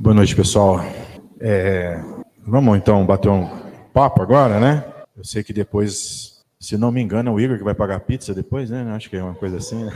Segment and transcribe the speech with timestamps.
[0.00, 0.76] Boa noite, pessoal.
[1.40, 2.00] É,
[2.46, 3.48] vamos então bater um
[3.92, 4.84] papo agora, né?
[5.16, 8.32] Eu sei que depois, se não me engano, é o Igor que vai pagar pizza
[8.32, 8.92] depois, né?
[8.92, 9.84] Acho que é uma coisa assim.
[9.84, 9.92] Né?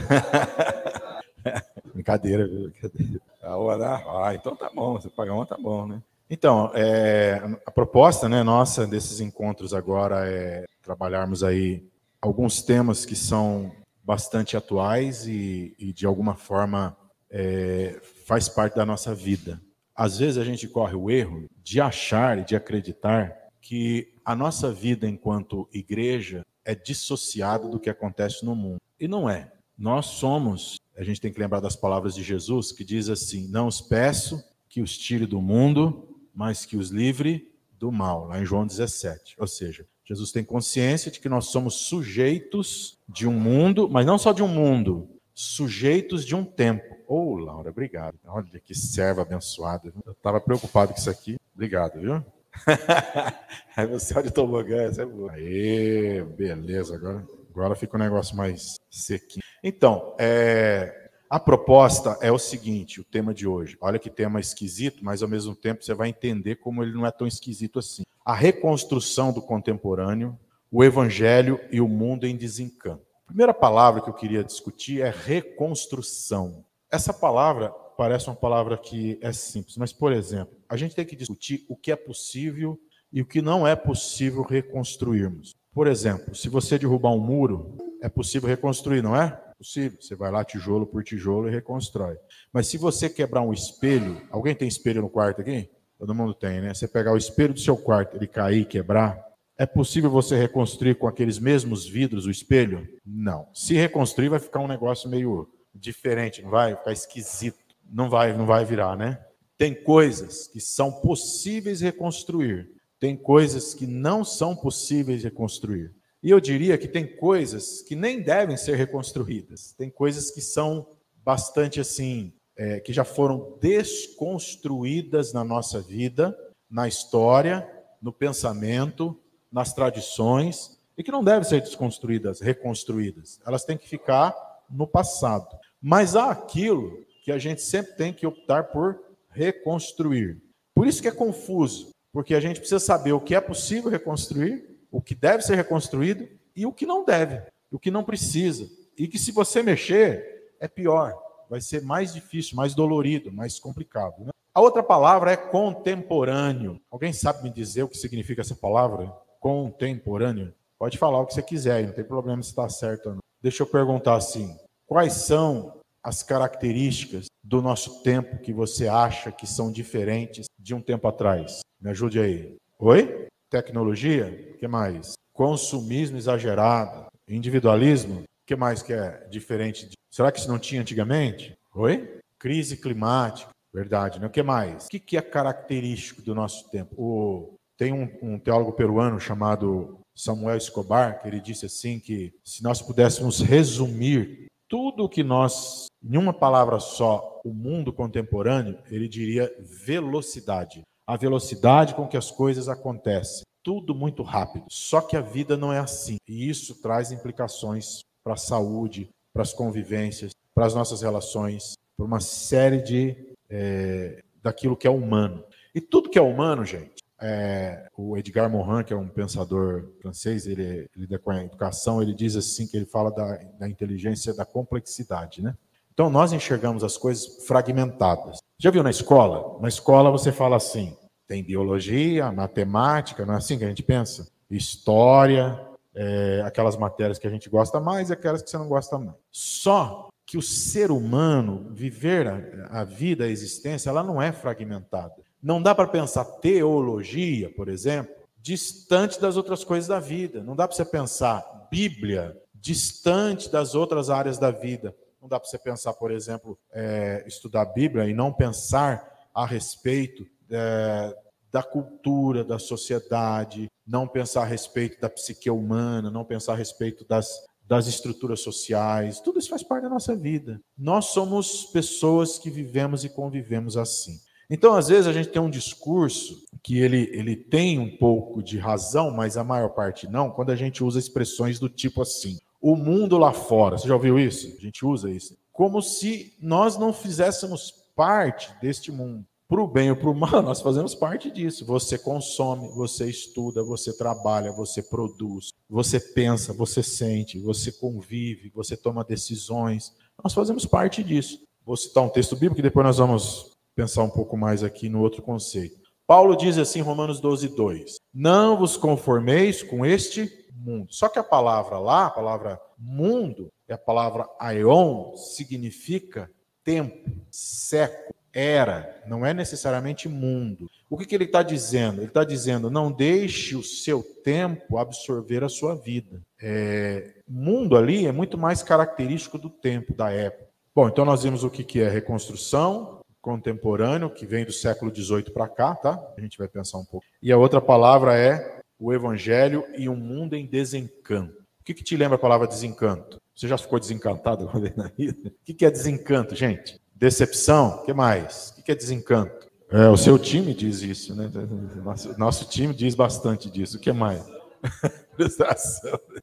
[1.95, 2.69] Brincadeira, viu?
[2.69, 3.21] Brincadeira.
[3.41, 6.01] A hora, ah, então tá bom, você pagar uma tá bom, né?
[6.29, 11.81] Então, é, a proposta né, nossa desses encontros agora é trabalharmos aí
[12.21, 13.71] alguns temas que são
[14.03, 16.95] bastante atuais e, e de alguma forma
[17.31, 19.61] é, faz parte da nossa vida.
[19.95, 24.71] Às vezes a gente corre o erro de achar e de acreditar que a nossa
[24.71, 28.79] vida enquanto igreja é dissociada do que acontece no mundo.
[28.99, 29.51] E não é.
[29.77, 33.67] Nós somos, a gente tem que lembrar das palavras de Jesus que diz assim: Não
[33.67, 38.45] os peço que os tire do mundo, mas que os livre do mal, lá em
[38.45, 39.35] João 17.
[39.37, 44.17] Ou seja, Jesus tem consciência de que nós somos sujeitos de um mundo, mas não
[44.17, 46.92] só de um mundo, sujeitos de um tempo.
[47.07, 48.17] Ô, oh, Laura, obrigado.
[48.25, 49.93] Olha que serva abençoada.
[50.05, 51.37] Eu estava preocupado com isso aqui.
[51.53, 52.23] Obrigado, viu?
[53.75, 55.29] Aí você olha o tobogã, você é bom.
[55.29, 56.95] Aê, beleza.
[56.95, 59.43] Agora, agora fica um negócio mais sequinho.
[59.63, 63.75] Então, é, a proposta é o seguinte: o tema de hoje.
[63.81, 67.11] Olha que tema esquisito, mas ao mesmo tempo você vai entender como ele não é
[67.11, 68.03] tão esquisito assim.
[68.23, 70.37] A reconstrução do contemporâneo,
[70.71, 73.01] o evangelho e o mundo em desencanto.
[73.25, 76.63] A primeira palavra que eu queria discutir é reconstrução.
[76.93, 81.15] Essa palavra parece uma palavra que é simples, mas, por exemplo, a gente tem que
[81.15, 82.79] discutir o que é possível
[83.11, 85.55] e o que não é possível reconstruirmos.
[85.73, 89.31] Por exemplo, se você derrubar um muro, é possível reconstruir, não é?
[89.57, 89.97] Possível.
[89.99, 92.15] Você vai lá tijolo por tijolo e reconstrói.
[92.53, 95.71] Mas se você quebrar um espelho, alguém tem espelho no quarto aqui?
[95.97, 96.75] Todo mundo tem, né?
[96.75, 99.19] Você pegar o espelho do seu quarto, ele cair e quebrar,
[99.57, 102.87] é possível você reconstruir com aqueles mesmos vidros o espelho?
[103.03, 103.47] Não.
[103.51, 106.75] Se reconstruir, vai ficar um negócio meio diferente, não vai?
[106.75, 107.57] Ficar esquisito.
[107.89, 109.23] Não vai, não vai virar, né?
[109.57, 115.93] Tem coisas que são possíveis reconstruir, tem coisas que não são possíveis reconstruir.
[116.23, 119.73] E eu diria que tem coisas que nem devem ser reconstruídas.
[119.77, 120.87] Tem coisas que são
[121.23, 126.37] bastante assim, é, que já foram desconstruídas na nossa vida,
[126.69, 127.69] na história,
[128.01, 129.19] no pensamento,
[129.51, 133.39] nas tradições, e que não devem ser desconstruídas, reconstruídas.
[133.45, 134.33] Elas têm que ficar
[134.73, 135.57] no passado.
[135.81, 140.41] Mas há aquilo que a gente sempre tem que optar por reconstruir.
[140.75, 144.77] Por isso que é confuso, porque a gente precisa saber o que é possível reconstruir,
[144.91, 147.41] o que deve ser reconstruído e o que não deve,
[147.71, 148.69] o que não precisa.
[148.97, 151.13] E que se você mexer, é pior,
[151.49, 154.25] vai ser mais difícil, mais dolorido, mais complicado.
[154.25, 154.31] Né?
[154.53, 156.79] A outra palavra é contemporâneo.
[156.91, 159.11] Alguém sabe me dizer o que significa essa palavra?
[159.39, 160.53] Contemporâneo?
[160.77, 163.21] Pode falar o que você quiser, não tem problema se está certo ou não.
[163.41, 164.55] Deixa eu perguntar assim:
[164.87, 170.81] quais são as características do nosso tempo que você acha que são diferentes de um
[170.81, 171.61] tempo atrás?
[171.81, 172.55] Me ajude aí.
[172.79, 173.27] Oi?
[173.49, 174.53] Tecnologia?
[174.53, 175.13] O que mais?
[175.33, 177.07] Consumismo exagerado.
[177.27, 178.21] Individualismo?
[178.21, 179.87] O que mais que é diferente?
[179.87, 179.93] De...
[180.11, 181.53] Será que isso não tinha antigamente?
[181.73, 182.19] Oi?
[182.37, 183.49] Crise climática.
[183.73, 184.27] Verdade, né?
[184.27, 184.85] O que mais?
[184.85, 186.93] O que é característico do nosso tempo?
[186.97, 187.55] O...
[187.77, 192.81] Tem um, um teólogo peruano chamado Samuel Escobar, que ele disse assim que se nós
[192.81, 194.42] pudéssemos resumir
[194.73, 200.81] tudo que nós, em uma palavra só, o mundo contemporâneo, ele diria velocidade.
[201.05, 203.43] A velocidade com que as coisas acontecem.
[203.61, 204.65] Tudo muito rápido.
[204.71, 206.17] Só que a vida não é assim.
[206.27, 212.07] E isso traz implicações para a saúde, para as convivências, para as nossas relações, para
[212.07, 213.15] uma série de.
[213.51, 215.43] É, daquilo que é humano.
[215.75, 216.92] E tudo que é humano, gente,
[217.25, 222.13] é, o Edgar Morin, que é um pensador francês, ele lida com a educação, ele
[222.13, 225.55] diz assim que ele fala da, da inteligência da complexidade, né?
[225.93, 228.39] Então nós enxergamos as coisas fragmentadas.
[228.59, 229.57] Já viu na escola?
[229.61, 234.27] Na escola você fala assim: tem biologia, matemática, não é assim que a gente pensa?
[234.49, 235.57] História,
[235.95, 239.15] é, aquelas matérias que a gente gosta mais e aquelas que você não gosta mais.
[239.31, 245.22] Só que o ser humano, viver a, a vida, a existência, ela não é fragmentada.
[245.43, 250.41] Não dá para pensar teologia, por exemplo, distante das outras coisas da vida.
[250.41, 254.95] Não dá para você pensar Bíblia distante das outras áreas da vida.
[255.21, 260.25] Não dá para você pensar, por exemplo, é, estudar Bíblia e não pensar a respeito
[260.49, 261.13] é,
[261.51, 267.05] da cultura, da sociedade, não pensar a respeito da psique humana, não pensar a respeito
[267.05, 267.29] das,
[267.67, 269.19] das estruturas sociais.
[269.19, 270.61] Tudo isso faz parte da nossa vida.
[270.77, 274.19] Nós somos pessoas que vivemos e convivemos assim.
[274.49, 278.57] Então, às vezes, a gente tem um discurso que ele, ele tem um pouco de
[278.57, 282.75] razão, mas a maior parte não, quando a gente usa expressões do tipo assim: o
[282.75, 283.77] mundo lá fora.
[283.77, 284.55] Você já ouviu isso?
[284.57, 285.37] A gente usa isso.
[285.51, 289.25] Como se nós não fizéssemos parte deste mundo.
[289.47, 291.65] para o bem ou para o mal, nós fazemos parte disso.
[291.65, 298.75] Você consome, você estuda, você trabalha, você produz, você pensa, você sente, você convive, você
[298.75, 299.93] toma decisões.
[300.23, 301.43] Nós fazemos parte disso.
[301.65, 305.01] Vou citar um texto bíblico e depois nós vamos pensar um pouco mais aqui no
[305.01, 305.81] outro conceito.
[306.05, 310.87] Paulo diz assim Romanos 12, 2: Não vos conformeis com este mundo.
[310.91, 316.29] Só que a palavra lá, a palavra mundo, é a palavra aion, significa
[316.63, 320.67] tempo, século, era, não é necessariamente mundo.
[320.89, 321.99] O que, que ele está dizendo?
[321.99, 326.21] Ele está dizendo: não deixe o seu tempo absorver a sua vida.
[326.41, 330.47] É, mundo ali é muito mais característico do tempo, da época.
[330.75, 335.31] Bom, então nós vimos o que, que é reconstrução, contemporâneo, que vem do século XVIII
[335.31, 335.97] para cá, tá?
[336.17, 337.07] A gente vai pensar um pouco.
[337.21, 341.41] E a outra palavra é o Evangelho e um mundo em desencanto.
[341.61, 343.21] O que, que te lembra a palavra desencanto?
[343.33, 345.29] Você já ficou desencantado alguma vez na vida?
[345.29, 346.81] O que, que é desencanto, gente?
[346.93, 347.77] Decepção?
[347.77, 348.49] O que mais?
[348.49, 349.47] O que, que é desencanto?
[349.71, 351.31] É, o seu time diz isso, né?
[351.81, 353.77] Nosso, nosso time diz bastante disso.
[353.77, 354.21] O que mais?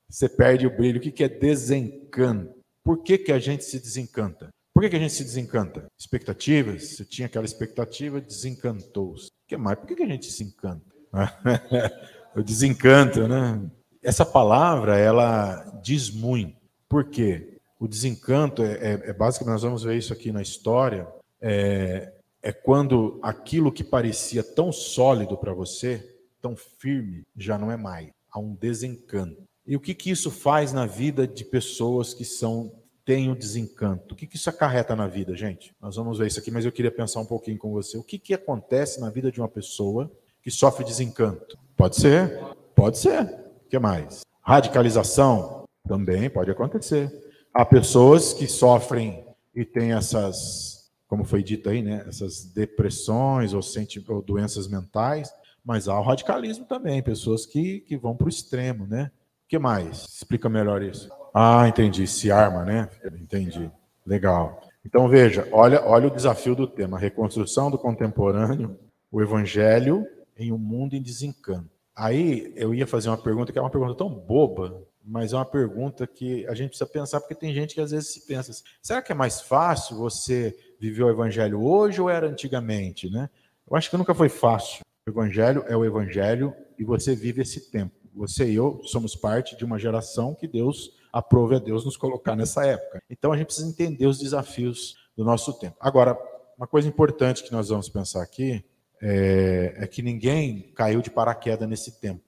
[0.06, 0.98] Você perde o brilho.
[0.98, 2.60] O que, que é desencanto?
[2.84, 4.50] Por que, que a gente se desencanta?
[4.72, 5.86] Por que, que a gente se desencanta?
[5.98, 6.96] Expectativas?
[6.96, 9.28] Você tinha aquela expectativa, desencantou-se.
[9.28, 9.78] O que mais?
[9.78, 10.84] Por que, que a gente se encanta?
[12.36, 13.60] o desencanto, né?
[14.02, 16.56] Essa palavra, ela diz muito.
[16.88, 17.58] Por quê?
[17.78, 21.08] O desencanto é, é, é basicamente, nós vamos ver isso aqui na história,
[21.40, 22.12] é,
[22.42, 28.10] é quando aquilo que parecia tão sólido para você, tão firme, já não é mais.
[28.30, 29.42] Há um desencanto.
[29.66, 32.72] E o que, que isso faz na vida de pessoas que são
[33.10, 34.14] tem o desencanto.
[34.14, 35.74] O que, que isso acarreta na vida, gente?
[35.82, 37.98] Nós vamos ver isso aqui, mas eu queria pensar um pouquinho com você.
[37.98, 40.08] O que, que acontece na vida de uma pessoa
[40.40, 41.58] que sofre desencanto?
[41.76, 42.38] Pode ser,
[42.72, 43.22] pode ser.
[43.22, 44.20] O que mais?
[44.42, 47.12] Radicalização também pode acontecer.
[47.52, 53.60] Há pessoas que sofrem e têm essas, como foi dito aí, né, essas depressões ou,
[54.08, 55.32] ou doenças mentais,
[55.64, 59.10] mas há o radicalismo também, pessoas que, que vão para o extremo, né?
[59.50, 60.04] Que mais?
[60.04, 61.10] Explica melhor isso.
[61.34, 62.06] Ah, entendi.
[62.06, 62.88] Se arma, né?
[63.20, 63.68] Entendi.
[64.06, 64.62] Legal.
[64.86, 68.78] Então veja, olha, olha o desafio do tema: reconstrução do contemporâneo,
[69.10, 70.06] o evangelho
[70.38, 71.68] em um mundo em desencanto.
[71.96, 75.44] Aí eu ia fazer uma pergunta que é uma pergunta tão boba, mas é uma
[75.44, 78.62] pergunta que a gente precisa pensar, porque tem gente que às vezes se pensa assim,
[78.80, 83.28] será que é mais fácil você viver o evangelho hoje ou era antigamente, né?
[83.68, 84.84] Eu acho que nunca foi fácil.
[85.04, 87.99] O evangelho é o evangelho e você vive esse tempo.
[88.14, 92.36] Você e eu somos parte de uma geração que Deus aprove a Deus nos colocar
[92.36, 93.02] nessa época.
[93.08, 95.76] Então a gente precisa entender os desafios do nosso tempo.
[95.80, 96.18] Agora,
[96.56, 98.64] uma coisa importante que nós vamos pensar aqui
[99.02, 102.22] é, é que ninguém caiu de paraquedas nesse tempo.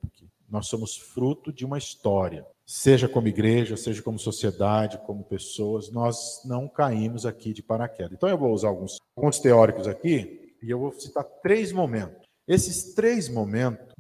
[0.48, 2.46] Nós somos fruto de uma história.
[2.66, 8.12] Seja como igreja, seja como sociedade, como pessoas, nós não caímos aqui de paraquedas.
[8.12, 12.22] Então eu vou usar alguns, alguns teóricos aqui e eu vou citar três momentos.
[12.46, 13.91] Esses três momentos,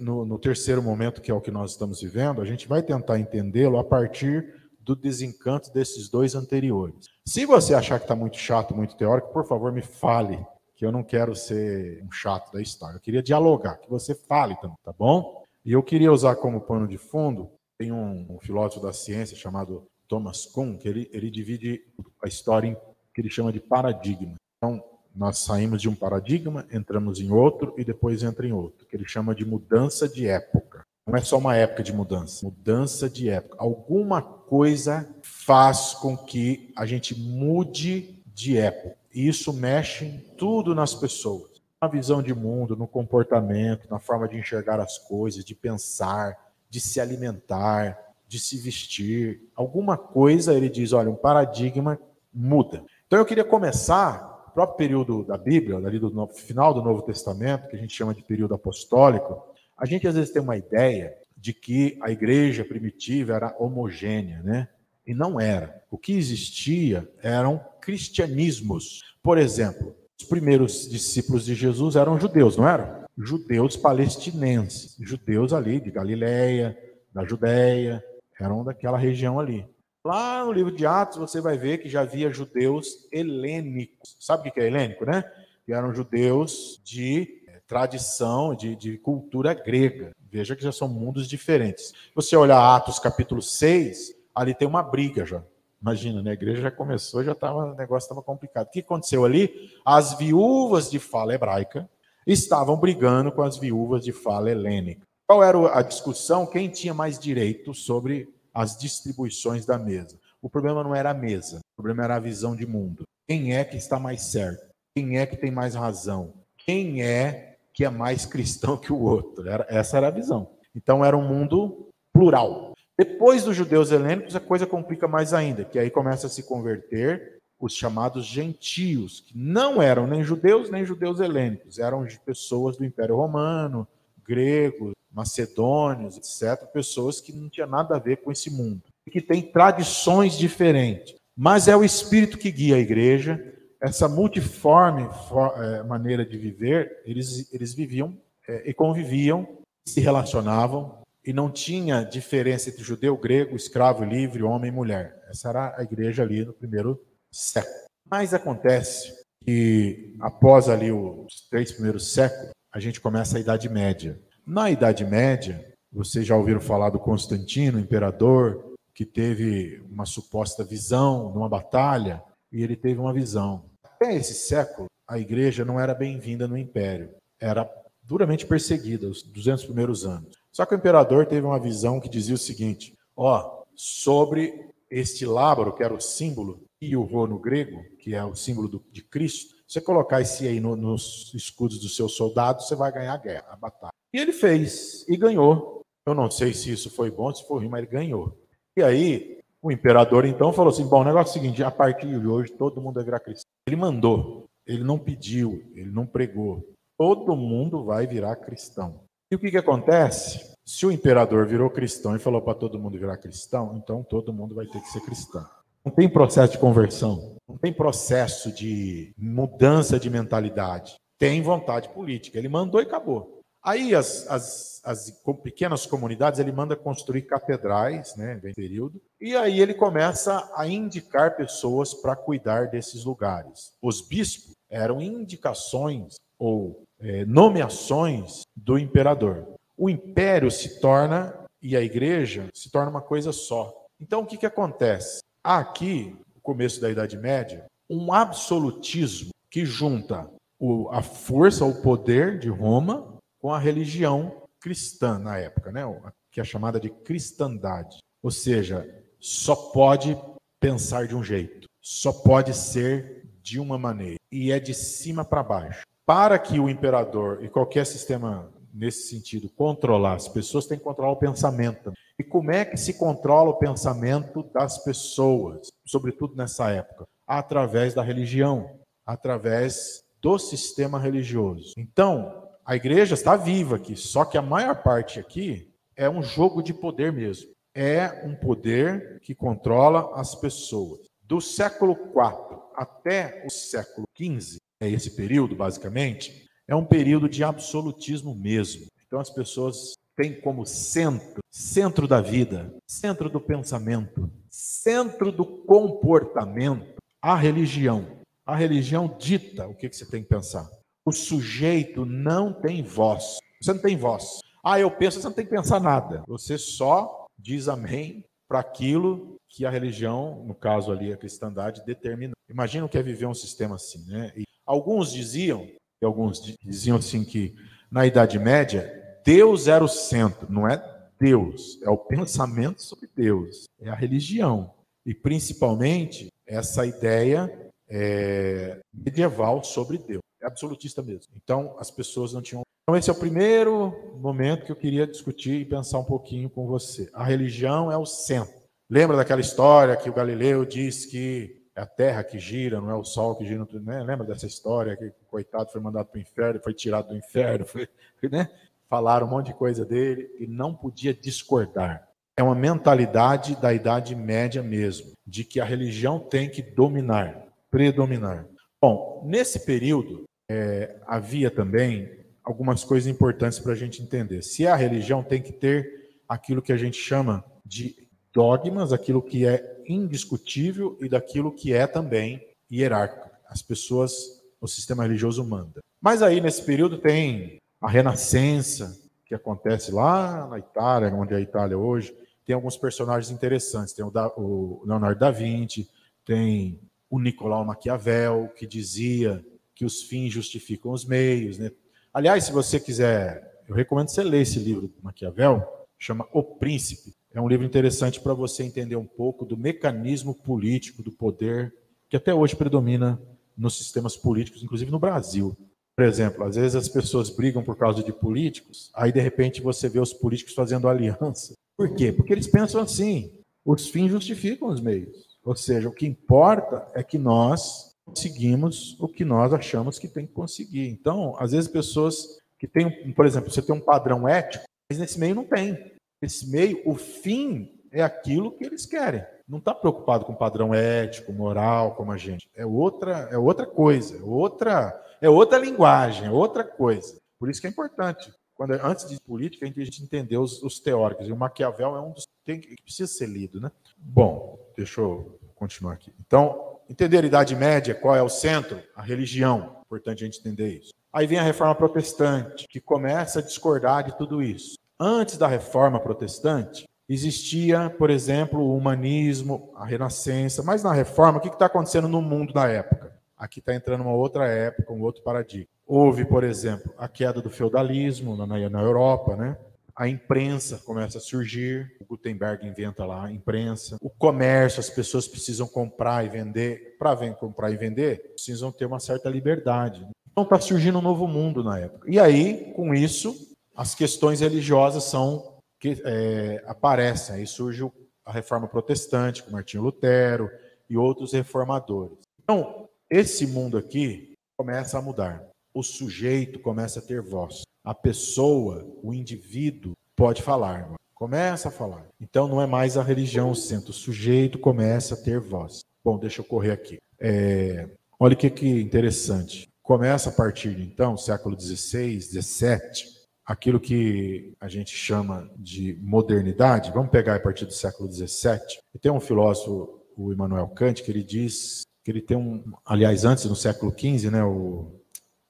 [0.00, 3.18] no, no terceiro momento, que é o que nós estamos vivendo, a gente vai tentar
[3.18, 7.06] entendê-lo a partir do desencanto desses dois anteriores.
[7.26, 10.44] Se você achar que está muito chato, muito teórico, por favor, me fale
[10.76, 12.96] que eu não quero ser um chato da história.
[12.96, 15.42] Eu queria dialogar, que você fale também, tá bom?
[15.64, 19.86] E eu queria usar como pano de fundo, tem um, um filósofo da ciência chamado
[20.06, 21.80] Thomas Kuhn, que ele, ele divide
[22.22, 22.76] a história em
[23.14, 24.34] que ele chama de paradigma.
[24.58, 24.82] Então,
[25.14, 29.06] nós saímos de um paradigma, entramos em outro e depois entra em outro, que ele
[29.06, 30.84] chama de mudança de época.
[31.06, 33.56] Não é só uma época de mudança, mudança de época.
[33.58, 38.96] Alguma coisa faz com que a gente mude de época.
[39.14, 41.62] E isso mexe em tudo nas pessoas.
[41.80, 46.36] Na visão de mundo, no comportamento, na forma de enxergar as coisas, de pensar,
[46.70, 49.42] de se alimentar, de se vestir.
[49.54, 52.00] Alguma coisa, ele diz, olha, um paradigma
[52.32, 52.82] muda.
[53.06, 57.76] Então eu queria começar, próprio período da Bíblia, ali do final do Novo Testamento, que
[57.76, 59.42] a gente chama de período apostólico,
[59.76, 64.68] a gente às vezes tem uma ideia de que a igreja primitiva era homogênea, né?
[65.06, 65.82] E não era.
[65.90, 69.02] O que existia eram cristianismos.
[69.22, 73.04] Por exemplo, os primeiros discípulos de Jesus eram judeus, não eram?
[73.18, 76.78] Judeus palestinenses, judeus ali de Galiléia,
[77.12, 78.02] da Judéia,
[78.40, 79.66] eram daquela região ali.
[80.06, 84.16] Lá no livro de Atos você vai ver que já havia judeus helênicos.
[84.20, 85.24] Sabe o que é helênico, né?
[85.64, 90.12] Que eram judeus de eh, tradição, de, de cultura grega.
[90.30, 91.94] Veja que já são mundos diferentes.
[92.14, 95.42] Você olhar Atos capítulo 6, ali tem uma briga já.
[95.80, 96.32] Imagina, né?
[96.32, 98.66] A igreja já começou, já tava, o negócio estava complicado.
[98.66, 99.70] O que aconteceu ali?
[99.86, 101.88] As viúvas de fala hebraica
[102.26, 105.06] estavam brigando com as viúvas de fala helênica.
[105.26, 106.44] Qual era a discussão?
[106.44, 110.18] Quem tinha mais direito sobre as distribuições da mesa?
[110.40, 113.02] O problema não era a mesa, o problema era a visão de mundo.
[113.26, 114.74] Quem é que está mais certo?
[114.94, 119.48] quem é que tem mais razão, quem é que é mais cristão que o outro.
[119.48, 120.48] Era, essa era a visão.
[120.74, 122.72] Então era um mundo plural.
[122.96, 127.38] Depois dos judeus helênicos, a coisa complica mais ainda, que aí começa a se converter
[127.58, 133.16] os chamados gentios, que não eram nem judeus nem judeus helênicos, eram pessoas do Império
[133.16, 133.88] Romano,
[134.26, 139.42] gregos, macedônios, etc., pessoas que não tinham nada a ver com esse mundo, que têm
[139.42, 141.14] tradições diferentes.
[141.36, 147.52] Mas é o Espírito que guia a igreja, essa multiforme é, maneira de viver, eles,
[147.52, 148.16] eles viviam
[148.48, 154.70] é, e conviviam, se relacionavam, e não tinha diferença entre judeu, grego, escravo, livre, homem
[154.70, 155.22] e mulher.
[155.28, 157.00] Essa era a igreja ali no primeiro
[157.30, 157.74] século.
[158.10, 164.20] Mas acontece que após ali os três primeiros séculos, a gente começa a Idade Média.
[164.44, 171.32] Na Idade Média, vocês já ouviram falar do Constantino, imperador, que teve uma suposta visão
[171.32, 173.66] numa batalha, e ele teve uma visão.
[173.84, 177.10] Até esse século, a igreja não era bem-vinda no império.
[177.40, 177.70] Era
[178.02, 180.36] duramente perseguida os 200 primeiros anos.
[180.50, 185.72] Só que o imperador teve uma visão que dizia o seguinte: ó, sobre este lábaro,
[185.72, 189.02] que era o símbolo, e o rô no grego, que é o símbolo do, de
[189.02, 193.18] Cristo, você colocar esse aí no, nos escudos dos seus soldados, você vai ganhar a
[193.18, 193.92] guerra, a batalha.
[194.12, 195.80] E ele fez, e ganhou.
[196.06, 198.38] Eu não sei se isso foi bom, se foi ruim, mas ele ganhou.
[198.76, 202.06] E aí, o imperador então falou assim: bom, o negócio é o seguinte, a partir
[202.06, 203.50] de hoje todo mundo vai virar cristão.
[203.66, 206.64] Ele mandou, ele não pediu, ele não pregou.
[206.96, 209.00] Todo mundo vai virar cristão.
[209.32, 210.54] E o que, que acontece?
[210.64, 214.54] Se o imperador virou cristão e falou para todo mundo virar cristão, então todo mundo
[214.54, 215.44] vai ter que ser cristão.
[215.84, 220.96] Não tem processo de conversão, não tem processo de mudança de mentalidade.
[221.18, 222.38] Tem vontade política.
[222.38, 223.40] Ele mandou e acabou.
[223.62, 225.10] Aí as, as, as
[225.42, 231.34] pequenas comunidades ele manda construir catedrais, né, vem período, e aí ele começa a indicar
[231.34, 233.72] pessoas para cuidar desses lugares.
[233.80, 239.46] Os bispos eram indicações ou é, nomeações do imperador.
[239.78, 243.74] O império se torna, e a igreja, se torna uma coisa só.
[243.98, 245.23] Então, o que, que acontece?
[245.44, 250.26] Há aqui, no começo da Idade Média, um absolutismo que junta
[250.58, 255.82] o, a força, o poder de Roma com a religião cristã na época, né?
[256.30, 257.98] que é chamada de cristandade.
[258.22, 258.88] Ou seja,
[259.20, 260.16] só pode
[260.58, 265.42] pensar de um jeito, só pode ser de uma maneira, e é de cima para
[265.42, 270.84] baixo para que o imperador e qualquer sistema nesse sentido controlar as pessoas, tem que
[270.84, 271.92] controlar o pensamento.
[272.18, 277.06] E como é que se controla o pensamento das pessoas, sobretudo nessa época?
[277.26, 281.74] Através da religião, através do sistema religioso.
[281.76, 286.62] Então, a igreja está viva aqui, só que a maior parte aqui é um jogo
[286.62, 287.52] de poder mesmo.
[287.74, 291.00] É um poder que controla as pessoas.
[291.22, 297.42] Do século IV até o século XV, é esse período, basicamente, é um período de
[297.42, 298.86] absolutismo mesmo.
[299.06, 306.94] Então as pessoas têm como centro, centro da vida, centro do pensamento, centro do comportamento,
[307.20, 308.22] a religião.
[308.46, 310.68] A religião dita o que você tem que pensar.
[311.04, 313.38] O sujeito não tem voz.
[313.60, 314.40] Você não tem voz.
[314.64, 316.22] Ah, eu penso, você não tem que pensar nada.
[316.26, 322.34] Você só diz amém para aquilo que a religião, no caso ali a cristandade, determina.
[322.48, 324.32] Imagina o que é viver um sistema assim, né?
[324.36, 325.68] E Alguns diziam,
[326.00, 327.54] e alguns diziam assim que
[327.90, 330.82] na Idade Média Deus era o centro, não é
[331.18, 334.74] Deus, é o pensamento sobre Deus, é a religião
[335.06, 337.50] e principalmente essa ideia
[337.88, 341.32] é, medieval sobre Deus, é absolutista mesmo.
[341.42, 342.62] Então as pessoas não tinham.
[342.82, 346.66] Então esse é o primeiro momento que eu queria discutir e pensar um pouquinho com
[346.66, 347.08] você.
[347.14, 348.62] A religião é o centro.
[348.90, 352.94] Lembra daquela história que o Galileu diz que é a terra que gira, não é
[352.94, 353.66] o sol que gira.
[353.72, 354.02] Né?
[354.02, 357.64] Lembra dessa história que o coitado foi mandado para o inferno, foi tirado do inferno,
[357.64, 357.88] foi,
[358.30, 358.50] né?
[358.88, 362.08] Falaram um monte de coisa dele e não podia discordar.
[362.36, 368.46] É uma mentalidade da Idade Média mesmo, de que a religião tem que dominar, predominar.
[368.82, 372.10] Bom, nesse período é, havia também
[372.42, 374.42] algumas coisas importantes para a gente entender.
[374.42, 377.96] Se é a religião, tem que ter aquilo que a gente chama de
[378.32, 383.30] dogmas, aquilo que é indiscutível e daquilo que é também hierárquico.
[383.48, 384.12] As pessoas,
[384.60, 385.80] o sistema religioso manda.
[386.02, 391.40] Mas aí, nesse período, tem a Renascença, que acontece lá na Itália, onde é a
[391.40, 392.16] Itália hoje.
[392.46, 393.92] Tem alguns personagens interessantes.
[393.92, 395.90] Tem o, da, o Leonardo da Vinci,
[396.24, 401.58] tem o Nicolau Maquiavel, que dizia que os fins justificam os meios.
[401.58, 401.70] Né?
[402.12, 405.62] Aliás, se você quiser, eu recomendo você ler esse livro do Maquiavel,
[405.98, 407.14] chama O Príncipe.
[407.34, 411.74] É um livro interessante para você entender um pouco do mecanismo político do poder
[412.08, 413.20] que até hoje predomina
[413.54, 415.54] nos sistemas políticos, inclusive no Brasil.
[415.96, 419.88] Por exemplo, às vezes as pessoas brigam por causa de políticos, aí de repente você
[419.88, 421.54] vê os políticos fazendo aliança.
[421.76, 422.12] Por quê?
[422.12, 423.32] Porque eles pensam assim:
[423.64, 425.38] os fins justificam os meios.
[425.44, 430.26] Ou seja, o que importa é que nós conseguimos o que nós achamos que tem
[430.26, 430.88] que conseguir.
[430.88, 435.18] Então, às vezes pessoas que têm, por exemplo, você tem um padrão ético, mas nesse
[435.18, 435.92] meio não tem.
[436.22, 439.24] Nesse meio, o fim é aquilo que eles querem.
[439.48, 442.50] Não está preocupado com padrão ético, moral, como a gente.
[442.54, 447.18] É outra, é outra coisa, é outra, é outra linguagem, é outra coisa.
[447.38, 448.32] Por isso que é importante.
[448.54, 451.28] Quando, antes de política, a gente entender os, os teóricos.
[451.28, 453.70] E o Maquiavel é um dos que precisa ser lido, né?
[453.96, 456.12] Bom, deixa eu continuar aqui.
[456.26, 458.82] Então, entender a Idade Média, qual é o centro?
[458.94, 459.78] A religião.
[459.84, 460.92] Importante a gente entender isso.
[461.12, 464.76] Aí vem a reforma protestante, que começa a discordar de tudo isso.
[464.98, 471.40] Antes da reforma protestante, existia, por exemplo, o humanismo, a renascença, mas na reforma, o
[471.40, 473.12] que está acontecendo no mundo da época?
[473.36, 475.68] Aqui está entrando uma outra época, um outro paradigma.
[475.86, 479.56] Houve, por exemplo, a queda do feudalismo na, na Europa, né?
[479.96, 483.96] A imprensa começa a surgir, o Gutenberg inventa lá a imprensa.
[484.00, 486.96] O comércio, as pessoas precisam comprar e vender.
[486.98, 490.04] Para comprar e vender, precisam ter uma certa liberdade.
[490.32, 492.10] Então está surgindo um novo mundo na época.
[492.10, 495.53] E aí, com isso, as questões religiosas são
[495.84, 497.36] que é, aparecem.
[497.36, 497.86] Aí surge
[498.24, 500.50] a reforma protestante, com Martinho Lutero
[500.88, 502.16] e outros reformadores.
[502.42, 505.46] Então, esse mundo aqui começa a mudar.
[505.74, 507.64] O sujeito começa a ter voz.
[507.84, 510.90] A pessoa, o indivíduo, pode falar.
[511.14, 512.06] Começa a falar.
[512.18, 513.90] Então, não é mais a religião o centro.
[513.90, 515.80] O sujeito começa a ter voz.
[516.02, 516.98] Bom, deixa eu correr aqui.
[517.20, 519.68] É, olha que, que interessante.
[519.82, 523.13] Começa a partir, então, século XVI, XVII,
[523.44, 526.90] aquilo que a gente chama de modernidade.
[526.92, 528.60] Vamos pegar a partir do século XVII.
[528.94, 533.24] E tem um filósofo, o Immanuel Kant, que ele diz que ele tem um, aliás,
[533.24, 535.00] antes no século XV, né, o,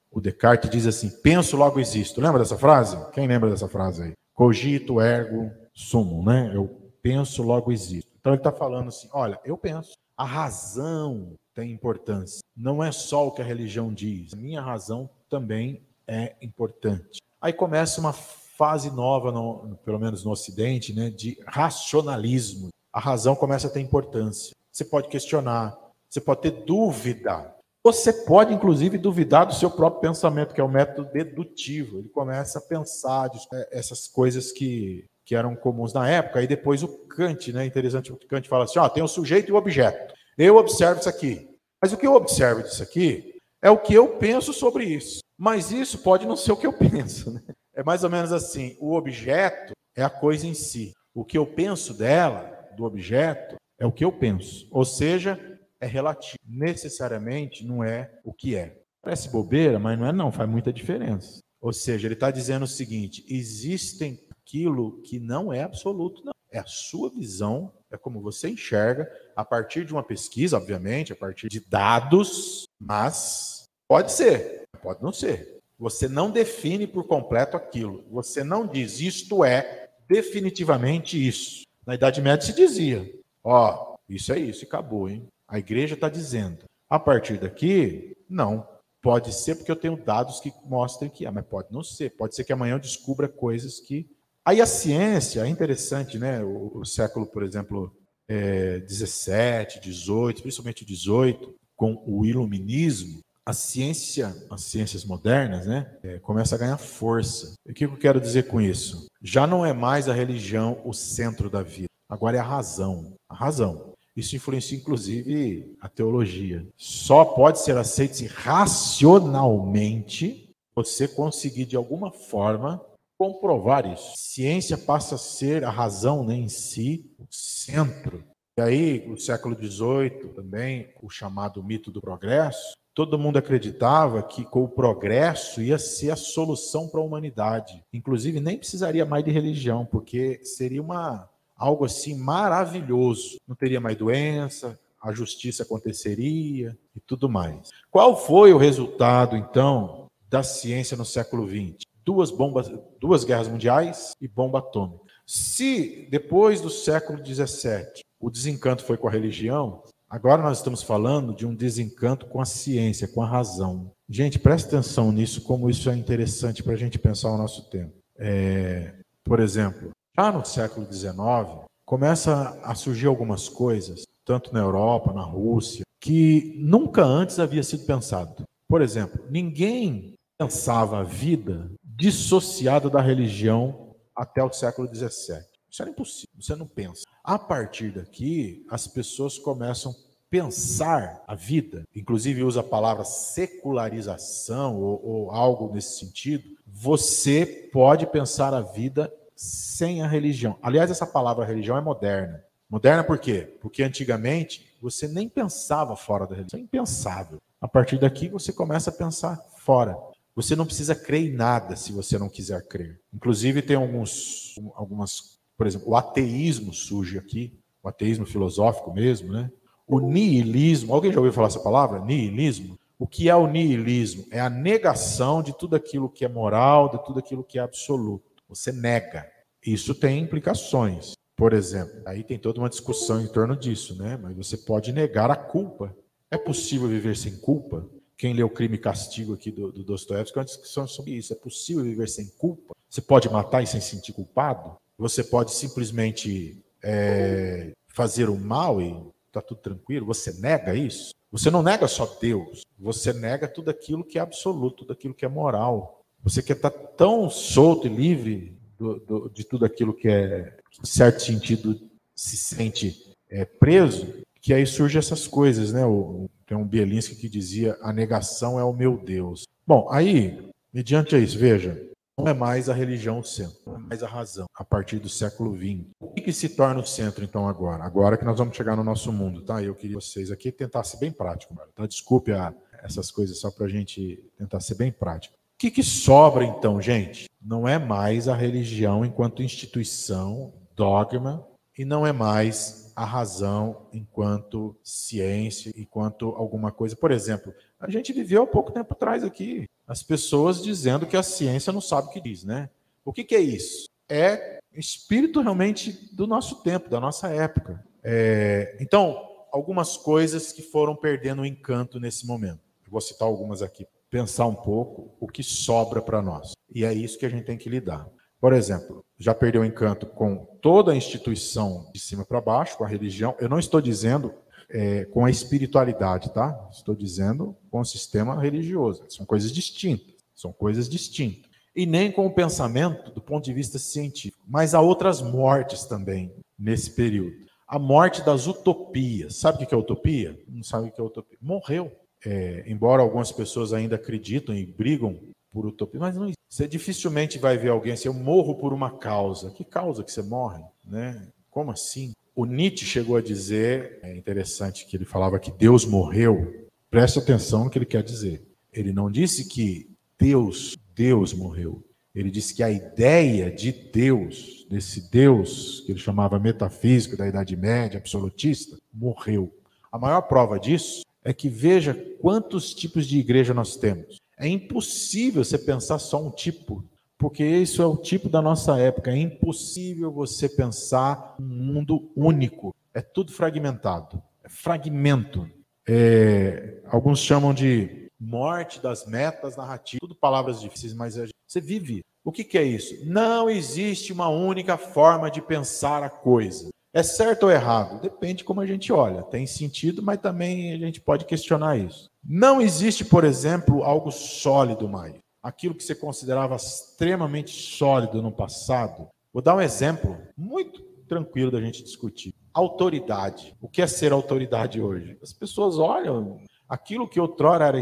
[0.09, 2.21] o Descartes diz assim: penso, logo existo.
[2.21, 2.97] Lembra dessa frase?
[3.11, 4.13] Quem lembra dessa frase aí?
[4.33, 6.51] Cogito ergo sumum, né?
[6.53, 6.67] Eu
[7.01, 8.11] penso, logo existo.
[8.19, 9.93] Então ele está falando assim: olha, eu penso.
[10.17, 12.39] A razão tem importância.
[12.55, 14.33] Não é só o que a religião diz.
[14.33, 17.19] A minha razão também é importante.
[17.45, 22.69] Aí começa uma fase nova, no, pelo menos no Ocidente, né, de racionalismo.
[22.91, 24.55] A razão começa a ter importância.
[24.71, 25.77] Você pode questionar,
[26.09, 27.53] você pode ter dúvida.
[27.83, 31.99] Você pode, inclusive, duvidar do seu próprio pensamento, que é o método dedutivo.
[31.99, 36.41] Ele começa a pensar é, essas coisas que, que eram comuns na época.
[36.41, 37.63] E depois o Kant, né?
[37.63, 40.15] Interessante o Kant fala assim: ó, tem o sujeito e o objeto.
[40.35, 41.47] Eu observo isso aqui.
[41.79, 45.19] Mas o que eu observo disso aqui é o que eu penso sobre isso.
[45.37, 47.31] Mas isso pode não ser o que eu penso.
[47.31, 47.41] Né?
[47.73, 50.93] É mais ou menos assim: o objeto é a coisa em si.
[51.13, 54.67] O que eu penso dela, do objeto, é o que eu penso.
[54.71, 56.39] Ou seja, é relativo.
[56.47, 58.81] Necessariamente não é o que é.
[59.01, 61.39] Parece bobeira, mas não é não, faz muita diferença.
[61.61, 66.33] Ou seja, ele está dizendo o seguinte: existem aquilo que não é absoluto, não.
[66.51, 71.15] É a sua visão, é como você enxerga, a partir de uma pesquisa, obviamente, a
[71.15, 75.59] partir de dados, mas pode ser, pode não ser.
[75.77, 78.05] Você não define por completo aquilo.
[78.11, 81.63] Você não diz isto é definitivamente isso.
[81.85, 83.11] Na Idade Média se dizia:
[83.43, 85.27] ó, isso é isso acabou, hein?
[85.47, 86.65] A igreja está dizendo.
[86.89, 88.67] A partir daqui, não.
[89.01, 92.11] Pode ser porque eu tenho dados que mostrem que é, mas pode não ser.
[92.15, 94.07] Pode ser que amanhã eu descubra coisas que
[94.45, 96.43] Aí a ciência é interessante, né?
[96.43, 97.91] O, o século, por exemplo,
[98.27, 106.17] é, 17, 18, principalmente 18, com o iluminismo, a ciência, as ciências modernas, né, é,
[106.17, 107.53] começa a ganhar força.
[107.65, 109.05] E o que eu quero dizer com isso?
[109.21, 111.89] Já não é mais a religião o centro da vida.
[112.09, 113.13] Agora é a razão.
[113.29, 113.93] A razão.
[114.15, 116.65] Isso influencia, inclusive, a teologia.
[116.75, 122.83] Só pode ser aceito se racionalmente você conseguir, de alguma forma,
[123.17, 124.13] comprovar isso.
[124.15, 128.23] Ciência passa a ser a razão né, em si, o centro.
[128.57, 134.43] E aí, no século XVIII, também, o chamado mito do progresso, todo mundo acreditava que
[134.43, 137.83] com o progresso ia ser a solução para a humanidade.
[137.93, 143.37] Inclusive, nem precisaria mais de religião, porque seria uma algo assim maravilhoso.
[143.47, 147.69] Não teria mais doença, a justiça aconteceria e tudo mais.
[147.91, 151.85] Qual foi o resultado, então, da ciência no século XX?
[152.05, 155.03] duas bombas, duas guerras mundiais e bomba atômica.
[155.25, 159.83] Se depois do século XVII o desencanto foi com a religião,
[160.15, 163.91] agora nós estamos falando de um desencanto com a ciência, com a razão.
[164.09, 167.93] Gente, preste atenção nisso, como isso é interessante para a gente pensar o nosso tempo.
[168.17, 175.11] É, por exemplo, já no século XIX, começa a surgir algumas coisas, tanto na Europa,
[175.11, 178.43] na Rússia, que nunca antes havia sido pensado.
[178.69, 185.43] Por exemplo, ninguém pensava a vida dissociada da religião até o século XVII.
[185.69, 187.03] Isso era impossível, você não pensa.
[187.21, 189.93] A partir daqui, as pessoas começam
[190.35, 196.43] pensar a vida, inclusive usa a palavra secularização ou, ou algo nesse sentido.
[196.67, 200.57] Você pode pensar a vida sem a religião.
[200.61, 202.43] Aliás, essa palavra religião é moderna.
[202.69, 203.47] Moderna por quê?
[203.61, 206.47] Porque antigamente você nem pensava fora da religião.
[206.47, 207.37] Isso é impensável.
[207.61, 209.95] A partir daqui você começa a pensar fora.
[210.35, 212.99] Você não precisa crer em nada se você não quiser crer.
[213.13, 219.49] Inclusive tem alguns, algumas, por exemplo, o ateísmo surge aqui, o ateísmo filosófico mesmo, né?
[219.87, 221.99] O niilismo, alguém já ouviu falar essa palavra?
[221.99, 222.77] Niilismo?
[222.97, 224.25] O que é o niilismo?
[224.31, 228.25] É a negação de tudo aquilo que é moral, de tudo aquilo que é absoluto.
[228.47, 229.29] Você nega.
[229.65, 231.13] Isso tem implicações.
[231.35, 234.17] Por exemplo, aí tem toda uma discussão em torno disso, né?
[234.17, 235.95] Mas você pode negar a culpa.
[236.31, 237.85] É possível viver sem culpa?
[238.17, 241.33] Quem leu Crime e Castigo aqui do, do Dostoiévski, é uma discussão sobre isso.
[241.33, 242.73] É possível viver sem culpa?
[242.89, 244.77] Você pode matar e sem sentir culpado?
[244.97, 248.95] Você pode simplesmente é, fazer o mal e
[249.37, 250.05] está tudo tranquilo?
[250.05, 251.13] Você nega isso?
[251.31, 255.25] Você não nega só Deus, você nega tudo aquilo que é absoluto, tudo aquilo que
[255.25, 256.01] é moral.
[256.23, 260.57] Você quer estar tá tão solto e livre do, do, de tudo aquilo que é,
[260.81, 261.79] em certo sentido,
[262.15, 265.85] se sente é, preso, que aí surgem essas coisas, né?
[265.85, 269.43] O, tem um Bielinski que dizia: a negação é o meu Deus.
[269.67, 271.85] Bom, aí, mediante isso, veja,
[272.17, 275.09] não é mais a religião o centro, não é mais a razão, a partir do
[275.09, 275.85] século XX.
[275.99, 277.83] O que, que, se torna o centro, então, agora?
[277.83, 279.61] Agora que nós vamos chegar no nosso mundo, tá?
[279.61, 281.85] Eu queria vocês aqui tentar ser bem prático, tá?
[281.85, 285.35] Desculpe a, essas coisas só para a gente tentar ser bem prático.
[285.35, 287.29] O que, que sobra, então, gente?
[287.41, 291.45] Não é mais a religião enquanto instituição, dogma,
[291.77, 296.95] e não é mais a razão enquanto ciência, enquanto alguma coisa.
[296.95, 297.53] Por exemplo,
[297.85, 301.81] a gente viveu há pouco tempo atrás aqui as pessoas dizendo que a ciência não
[301.81, 302.69] sabe o que diz, né?
[303.03, 303.87] O que, que é isso?
[304.09, 307.83] É espírito realmente do nosso tempo, da nossa época.
[308.03, 309.17] É, então,
[309.51, 312.59] algumas coisas que foram perdendo o encanto nesse momento.
[312.85, 313.85] Eu vou citar algumas aqui.
[314.09, 316.53] Pensar um pouco o que sobra para nós.
[316.73, 318.07] E é isso que a gente tem que lidar.
[318.39, 322.83] Por exemplo, já perdeu o encanto com toda a instituição de cima para baixo, com
[322.83, 323.35] a religião.
[323.39, 324.33] Eu não estou dizendo
[324.69, 326.67] é, com a espiritualidade, tá?
[326.71, 329.03] Estou dizendo com o sistema religioso.
[329.09, 330.15] São coisas distintas.
[330.33, 331.49] São coisas distintas.
[331.75, 334.43] E nem com o pensamento do ponto de vista científico.
[334.47, 337.35] Mas há outras mortes também nesse período.
[337.67, 339.37] A morte das utopias.
[339.37, 340.39] Sabe o que é utopia?
[340.47, 341.37] Não sabe o que é utopia?
[341.41, 341.91] Morreu.
[342.25, 345.19] É, embora algumas pessoas ainda acreditam e brigam
[345.51, 349.51] por utopia, mas não, você dificilmente vai ver alguém assim, eu morro por uma causa.
[349.51, 350.63] Que causa que você morre?
[350.83, 351.27] Né?
[351.49, 352.13] Como assim?
[352.35, 356.67] O Nietzsche chegou a dizer, é interessante que ele falava que Deus morreu.
[356.91, 358.45] Preste atenção no que ele quer dizer.
[358.73, 361.81] Ele não disse que Deus, Deus morreu.
[362.13, 367.55] Ele disse que a ideia de Deus, desse Deus que ele chamava metafísico da Idade
[367.55, 369.53] Média, absolutista, morreu.
[369.89, 374.19] A maior prova disso é que veja quantos tipos de igreja nós temos.
[374.37, 376.83] É impossível você pensar só um tipo,
[377.17, 379.11] porque isso é o tipo da nossa época.
[379.11, 382.75] É impossível você pensar um mundo único.
[382.93, 384.21] É tudo fragmentado.
[384.43, 385.49] É fragmento.
[385.87, 389.99] É, alguns chamam de morte das metas narrativas.
[390.01, 391.15] Tudo palavras difíceis, mas
[391.47, 392.03] você vive.
[392.23, 393.05] O que, que é isso?
[393.05, 396.69] Não existe uma única forma de pensar a coisa.
[396.91, 398.01] É certo ou errado?
[398.01, 399.21] Depende de como a gente olha.
[399.21, 402.09] Tem sentido, mas também a gente pode questionar isso.
[402.23, 405.13] Não existe, por exemplo, algo sólido mais.
[405.45, 409.07] Aquilo que você considerava extremamente sólido no passado.
[409.31, 412.33] Vou dar um exemplo muito tranquilo da gente discutir.
[412.51, 413.55] Autoridade.
[413.61, 415.19] O que é ser autoridade hoje?
[415.21, 417.81] As pessoas olham aquilo que outrora era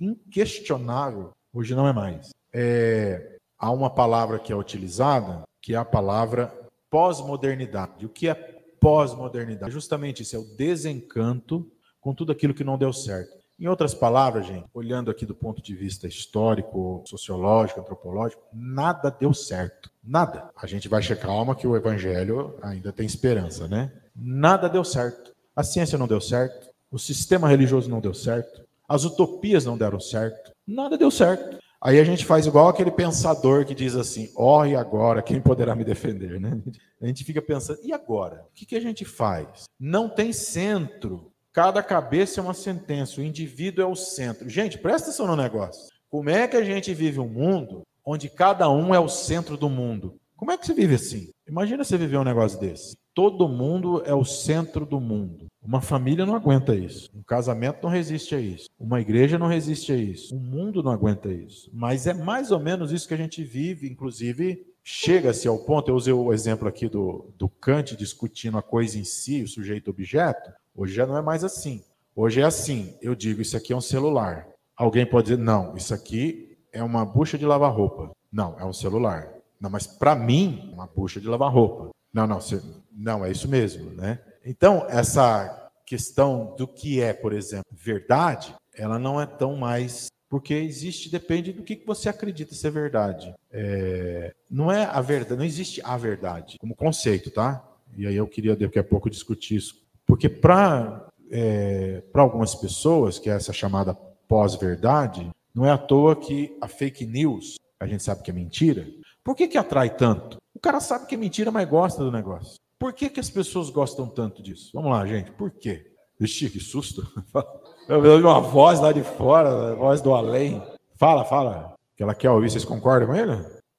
[0.00, 2.30] inquestionável, hoje não é mais.
[2.52, 6.52] É, há uma palavra que é utilizada, que é a palavra
[6.90, 8.06] pós-modernidade.
[8.06, 8.34] O que é
[8.80, 9.72] pós-modernidade.
[9.72, 13.43] Justamente isso, é o desencanto com tudo aquilo que não deu certo.
[13.58, 19.32] Em outras palavras, gente, olhando aqui do ponto de vista histórico, sociológico, antropológico, nada deu
[19.32, 19.90] certo.
[20.02, 20.50] Nada.
[20.56, 23.92] A gente vai checar, calma, que o evangelho ainda tem esperança, né?
[24.14, 25.32] Nada deu certo.
[25.54, 26.68] A ciência não deu certo.
[26.90, 28.64] O sistema religioso não deu certo.
[28.88, 30.52] As utopias não deram certo.
[30.66, 31.58] Nada deu certo.
[31.80, 35.22] Aí a gente faz igual aquele pensador que diz assim: ó, oh, e agora?
[35.22, 36.40] Quem poderá me defender?
[36.40, 36.60] Né?
[37.00, 38.46] A gente fica pensando: e agora?
[38.50, 39.64] O que a gente faz?
[39.78, 41.30] Não tem centro.
[41.54, 44.48] Cada cabeça é uma sentença, o indivíduo é o centro.
[44.48, 45.88] Gente, presta atenção no negócio.
[46.10, 49.70] Como é que a gente vive um mundo onde cada um é o centro do
[49.70, 50.16] mundo?
[50.36, 51.30] Como é que você vive assim?
[51.46, 52.96] Imagina você viver um negócio desse.
[53.14, 55.46] Todo mundo é o centro do mundo.
[55.62, 57.08] Uma família não aguenta isso.
[57.14, 58.68] Um casamento não resiste a isso.
[58.76, 60.34] Uma igreja não resiste a isso.
[60.34, 61.70] O mundo não aguenta isso.
[61.72, 65.94] Mas é mais ou menos isso que a gente vive, inclusive chega-se ao ponto, eu
[65.94, 70.94] usei o exemplo aqui do, do Kant discutindo a coisa em si, o sujeito-objeto, hoje
[70.94, 71.82] já não é mais assim.
[72.16, 74.46] Hoje é assim, eu digo, isso aqui é um celular.
[74.76, 78.10] Alguém pode dizer, não, isso aqui é uma bucha de lavar roupa.
[78.32, 79.32] Não, é um celular.
[79.60, 81.90] Não, mas para mim, uma bucha de lavar roupa.
[82.12, 82.60] Não, não, você,
[82.92, 84.20] não, é isso mesmo, né?
[84.44, 90.54] Então, essa questão do que é, por exemplo, verdade, ela não é tão mais porque
[90.54, 93.32] existe, depende do que você acredita ser verdade.
[93.52, 97.64] É, não é a verdade, não existe a verdade como conceito, tá?
[97.96, 103.28] E aí eu queria daqui a pouco discutir isso, porque para é, algumas pessoas que
[103.28, 103.94] é essa chamada
[104.28, 108.86] pós-verdade, não é à toa que a fake news, a gente sabe que é mentira.
[109.22, 110.38] Por que que atrai tanto?
[110.54, 112.56] O cara sabe que é mentira, mas gosta do negócio.
[112.78, 114.70] Por que que as pessoas gostam tanto disso?
[114.74, 115.30] Vamos lá, gente.
[115.32, 115.92] Por quê?
[116.18, 117.02] Vixe, que susto.
[117.88, 120.62] Eu ouvi uma voz lá de fora, a voz do além.
[120.96, 121.74] Fala, fala.
[121.96, 123.32] Que ela quer ouvir, vocês concordam com ele?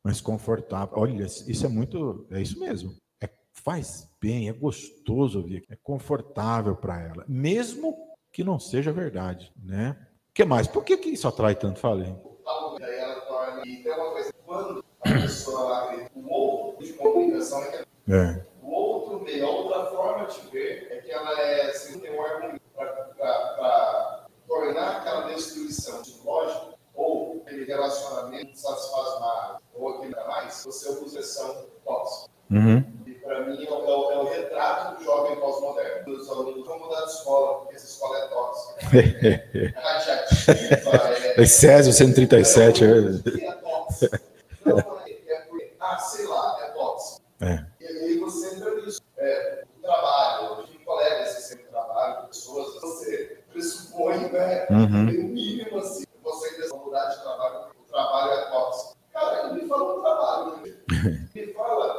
[0.04, 0.94] Mas confortável.
[0.98, 2.26] Olha, isso é muito.
[2.32, 2.94] É isso mesmo.
[3.56, 5.64] É, faz bem, é gostoso ouvir.
[5.70, 7.26] É confortável para ela.
[7.28, 9.98] Mesmo que não seja verdade, né?
[10.30, 10.68] O que mais?
[10.68, 11.80] Por que, que isso atrai tanto?
[11.80, 12.16] Falei.
[14.46, 18.46] Quando a pessoa acredita o outro de comunicação é que é.
[18.62, 22.22] o outro meio, a outra forma de ver é que ela é, assim, tem um
[22.22, 30.64] argumento para tornar aquela destruição de lógico ou aquele relacionamento satisfaz mais ou aquele mais,
[30.64, 32.32] você usa a expressão tóxica.
[32.52, 32.84] Uhum.
[33.26, 36.14] Para mim é o, é, o, é o, retrato do jovem pós-moderno.
[36.16, 38.86] Os alunos vão mudar de escola, porque essa escola é tóxica.
[39.58, 41.12] é radiativa.
[41.36, 42.84] É, é Césio 137.
[42.84, 44.22] É, é tóxica.
[44.64, 47.22] Não, é, é, ah, sei lá, é tóxico.
[47.42, 47.66] É.
[47.80, 49.02] E aí você entra nisso.
[49.18, 54.68] É, o trabalho, colegas que sempre trabalham pessoas, você pressupõe, né?
[54.70, 55.08] Uhum.
[55.08, 58.96] Tem um mínimo assim, você mudar de trabalho, o trabalho é tóxico.
[59.12, 60.76] Cara, ele me fala um trabalho, né?
[61.34, 61.95] me fala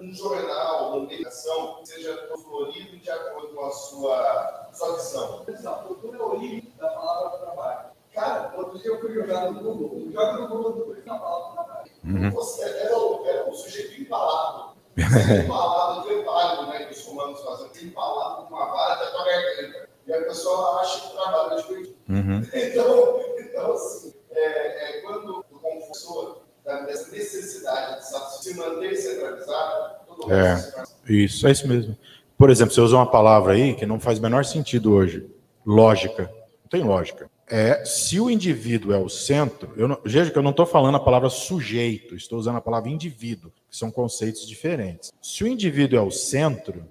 [0.00, 5.44] um jornal, uma publicação, que seja florido de acordo com a sua, sua visão.
[5.66, 7.90] A cultura é a origem da palavra trabalho.
[8.12, 11.90] Cara, outro dia eu fui jogar no Google, joga no Google depois na palavra trabalho.
[12.04, 12.30] Uhum.
[12.30, 12.90] Você era,
[13.26, 14.70] era um sujeito empalado
[15.44, 19.88] empalado, trepado, né, que os comandos fazem, empalado com uma vara da tua garganta.
[20.06, 21.96] E a pessoa acha que trabalha de.
[22.08, 22.42] Uhum.
[23.50, 31.12] Então, assim, é, é quando o confessor dessa necessidade de se manter centralizado, tudo é,
[31.12, 31.96] isso, é isso mesmo.
[32.38, 35.26] Por exemplo, você usa uma palavra aí que não faz o menor sentido hoje.
[35.66, 36.22] Lógica.
[36.62, 40.42] Não tem lógica é se o indivíduo é o centro, eu não, veja que eu
[40.42, 45.12] não estou falando a palavra sujeito, estou usando a palavra indivíduo, que são conceitos diferentes.
[45.20, 46.86] Se o indivíduo é o centro,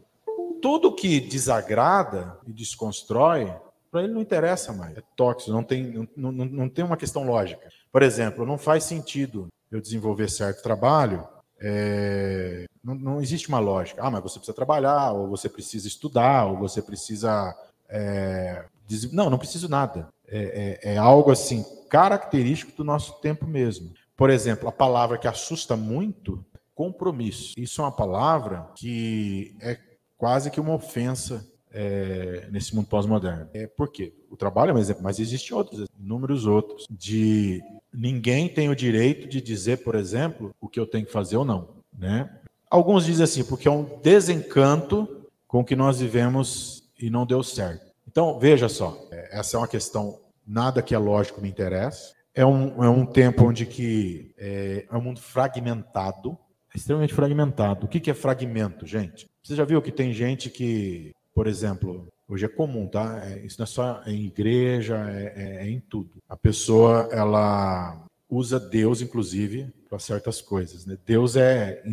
[0.62, 3.52] tudo que desagrada e desconstrói,
[3.90, 7.26] para ele não interessa mais, é tóxico, não tem, não, não, não tem uma questão
[7.26, 7.70] lógica.
[7.90, 11.26] Por exemplo, não faz sentido eu desenvolver certo trabalho,
[11.60, 14.02] é, não, não existe uma lógica.
[14.04, 17.56] Ah, mas você precisa trabalhar, ou você precisa estudar, ou você precisa.
[17.90, 18.66] É,
[19.12, 23.92] não, não preciso nada é, é, é algo assim característico do nosso tempo mesmo.
[24.16, 26.46] Por exemplo, a palavra que assusta muito,
[26.76, 27.54] compromisso.
[27.58, 29.78] Isso é uma palavra que é
[30.18, 33.50] quase que uma ofensa é, nesse mundo pós-moderno.
[33.54, 34.14] É por quê?
[34.30, 37.62] O trabalho é um exemplo, mas existem outros, inúmeros outros, de
[37.94, 41.46] ninguém tem o direito de dizer, por exemplo, o que eu tenho que fazer ou
[41.46, 41.70] não.
[41.98, 42.30] Né?
[42.70, 47.42] Alguns dizem assim, porque é um desencanto com o que nós vivemos e não deu
[47.42, 47.90] certo.
[48.08, 52.14] Então, veja só, é, essa é uma questão, nada que é lógico me interessa.
[52.34, 56.38] É um, é um tempo onde que é, é um mundo fragmentado,
[56.74, 57.86] é extremamente fragmentado.
[57.86, 59.28] O que, que é fragmento, gente?
[59.42, 63.22] Você já viu que tem gente que, por exemplo, hoje é comum, tá?
[63.26, 66.12] É, isso não é só em igreja, é, é, é em tudo.
[66.30, 70.86] A pessoa, ela usa Deus, inclusive, para certas coisas.
[70.86, 70.98] Né?
[71.06, 71.84] Deus é.